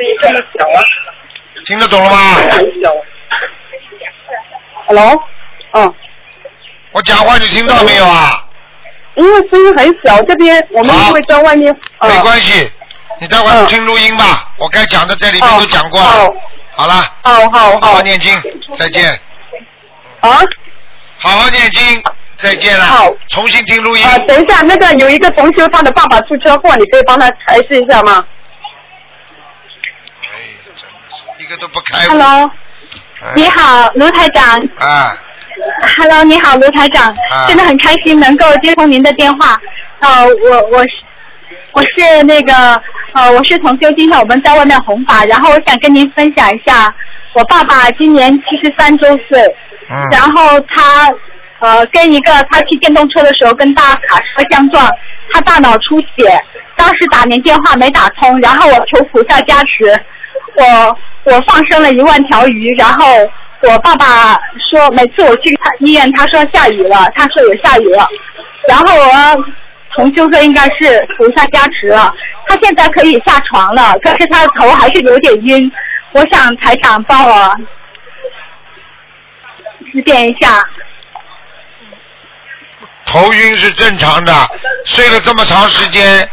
[0.00, 0.84] 音这么小啊？
[1.66, 2.36] 听得懂了吗？
[4.86, 5.22] Hello，
[5.72, 5.94] 嗯，
[6.92, 8.44] 我讲话你听到没有啊？
[9.14, 11.74] 因为声音很小，这边我们会在外面。
[11.98, 12.70] 呃没关系，
[13.20, 16.34] 你待会儿听录音吧，我该讲的在里面都讲过了。
[16.76, 18.34] 好了，好好好好念经，
[18.76, 19.08] 再见。
[20.20, 20.40] 啊？
[21.18, 22.02] 好好念经，
[22.36, 22.84] 再见了。
[22.84, 24.04] 好，重新听录音。
[24.04, 28.26] 啊，等一下，那个有一个同学，他的爸爸出车祸，你可以帮他开示一下吗
[30.22, 30.26] 哎，
[30.66, 32.08] 真的是一个都不开。
[32.08, 32.50] Hello，哎
[33.34, 34.60] 你好，卢台长。
[34.76, 35.16] 啊
[35.96, 37.46] ，Hello，你好，卢台长，啊。
[37.48, 39.58] 真的很开心能够接通您的电话。
[40.00, 40.88] 呃，我我是
[41.72, 42.52] 我是那个
[43.12, 46.94] 呃，我是从修今天我们在外面弘法，然后我想跟您分享一下，
[47.32, 49.40] 我爸爸今年七十三周岁，
[49.88, 50.08] 嗯。
[50.10, 51.10] 然后他
[51.60, 54.90] 呃跟一个他骑电动车的时候跟大卡车相撞，
[55.32, 56.38] 他大脑出血，
[56.76, 59.98] 当时打您电话没打通，然后我求菩萨加持，
[60.56, 63.06] 我我放生了一万条鱼，然后
[63.62, 64.38] 我爸爸
[64.70, 68.06] 说每次我去他医院，他说下雨了，他说有下雨了，
[68.68, 69.44] 然后我
[69.94, 72.12] 同修说应该是菩萨加持了，
[72.46, 75.70] 他现在可以下床了，可是他的头还是有点晕，
[76.12, 77.56] 我想台长帮我
[79.92, 80.62] 指点一下。
[83.06, 84.32] 头晕是正常的，
[84.84, 86.28] 睡了这么长时间，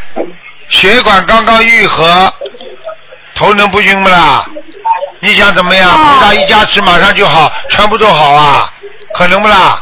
[0.67, 2.33] 血管刚刚愈合，
[3.41, 4.45] 头能不晕不啦？
[5.19, 5.89] 你想怎么样？
[5.89, 8.71] 哦菩萨一加持马上就好，全部都好啊？
[9.15, 9.81] 可能不啦？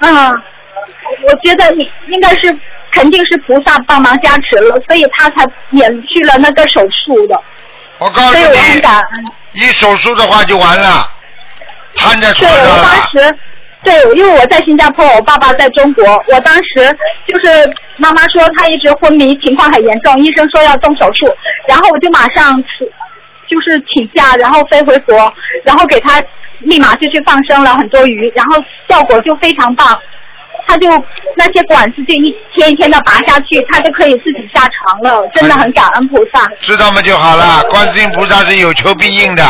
[0.00, 0.30] 嗯，
[1.26, 2.58] 我觉得你应该是
[2.92, 7.38] 肯定是菩萨帮忙加持了，所以他才免去了那个手术的。
[7.98, 9.24] 我告诉你，感恩。
[9.52, 11.10] 一手术的话就完了，
[11.96, 13.10] 瘫在对，床上我当。
[13.10, 13.38] 时，
[13.82, 16.96] 对，因为我在新加坡，我爸爸在中国，我当时
[17.26, 21.26] 就是妈妈说她一直昏迷，情况很严重，医生说要动手术，
[21.68, 22.56] 然后我就马上，
[23.48, 25.32] 就是请假，然后飞回国，
[25.64, 26.22] 然后给她
[26.60, 28.56] 立马就去放生了很多鱼，然后
[28.88, 29.98] 效果就非常棒。
[30.66, 30.86] 他就
[31.34, 36.46] 那些管子就一天一天的拔下去，他就可以自己下床了，真的很感恩菩萨。
[36.60, 37.62] 知道吗就好了。
[37.70, 39.42] 观世音菩萨是有求必应的，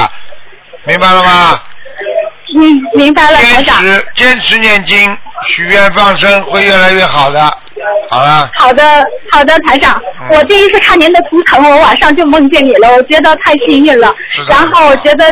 [0.85, 1.61] 明白了吗？
[2.57, 3.83] 嗯，明白了，台坚长。
[3.83, 7.41] 持坚持念经，许愿放生会越来越好的。
[8.11, 8.83] 好了，好的，
[9.31, 14.13] 好的，台长，我第一次看您的图腾，我晚上就梦见你了，我觉得太幸运了。
[14.49, 15.31] 然后我觉得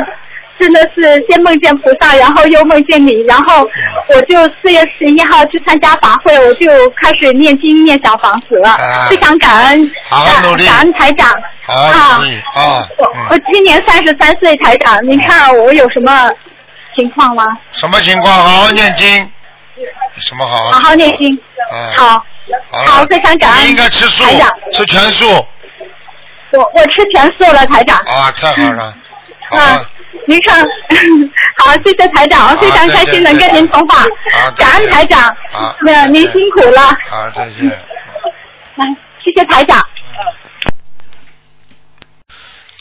[0.58, 3.66] 真的是先梦见菩萨，然后又梦见你，然后
[4.08, 11.28] 我就四月十一号去参加法会，我就开始念经念小房子了，啊非常感恩，好好努力感恩台长。
[11.68, 12.86] 好好努力啊！
[12.96, 16.30] 我我今年三十三岁，台长，您看我有什么
[16.96, 17.44] 情况吗？
[17.70, 18.34] 什么情况？
[18.34, 19.30] 好好念经。
[20.16, 20.56] 什么好？
[20.72, 21.32] 好好念经。
[21.72, 22.24] 嗯好，
[22.70, 23.66] 好好，非常感恩。
[23.66, 25.26] 你应该吃素台长，，吃全素
[26.52, 27.98] 我我吃全素了，台长。
[27.98, 28.32] 啊！
[28.36, 28.94] 太好了，
[29.50, 29.84] 好啊，，
[30.26, 30.64] 您看，
[31.58, 34.04] 好，谢谢台长，我非常开心能跟您通话，
[34.56, 35.36] 感恩台长，
[35.80, 37.66] 那您辛苦了，好，再见。
[38.76, 38.86] 来，
[39.24, 39.84] 谢谢台长。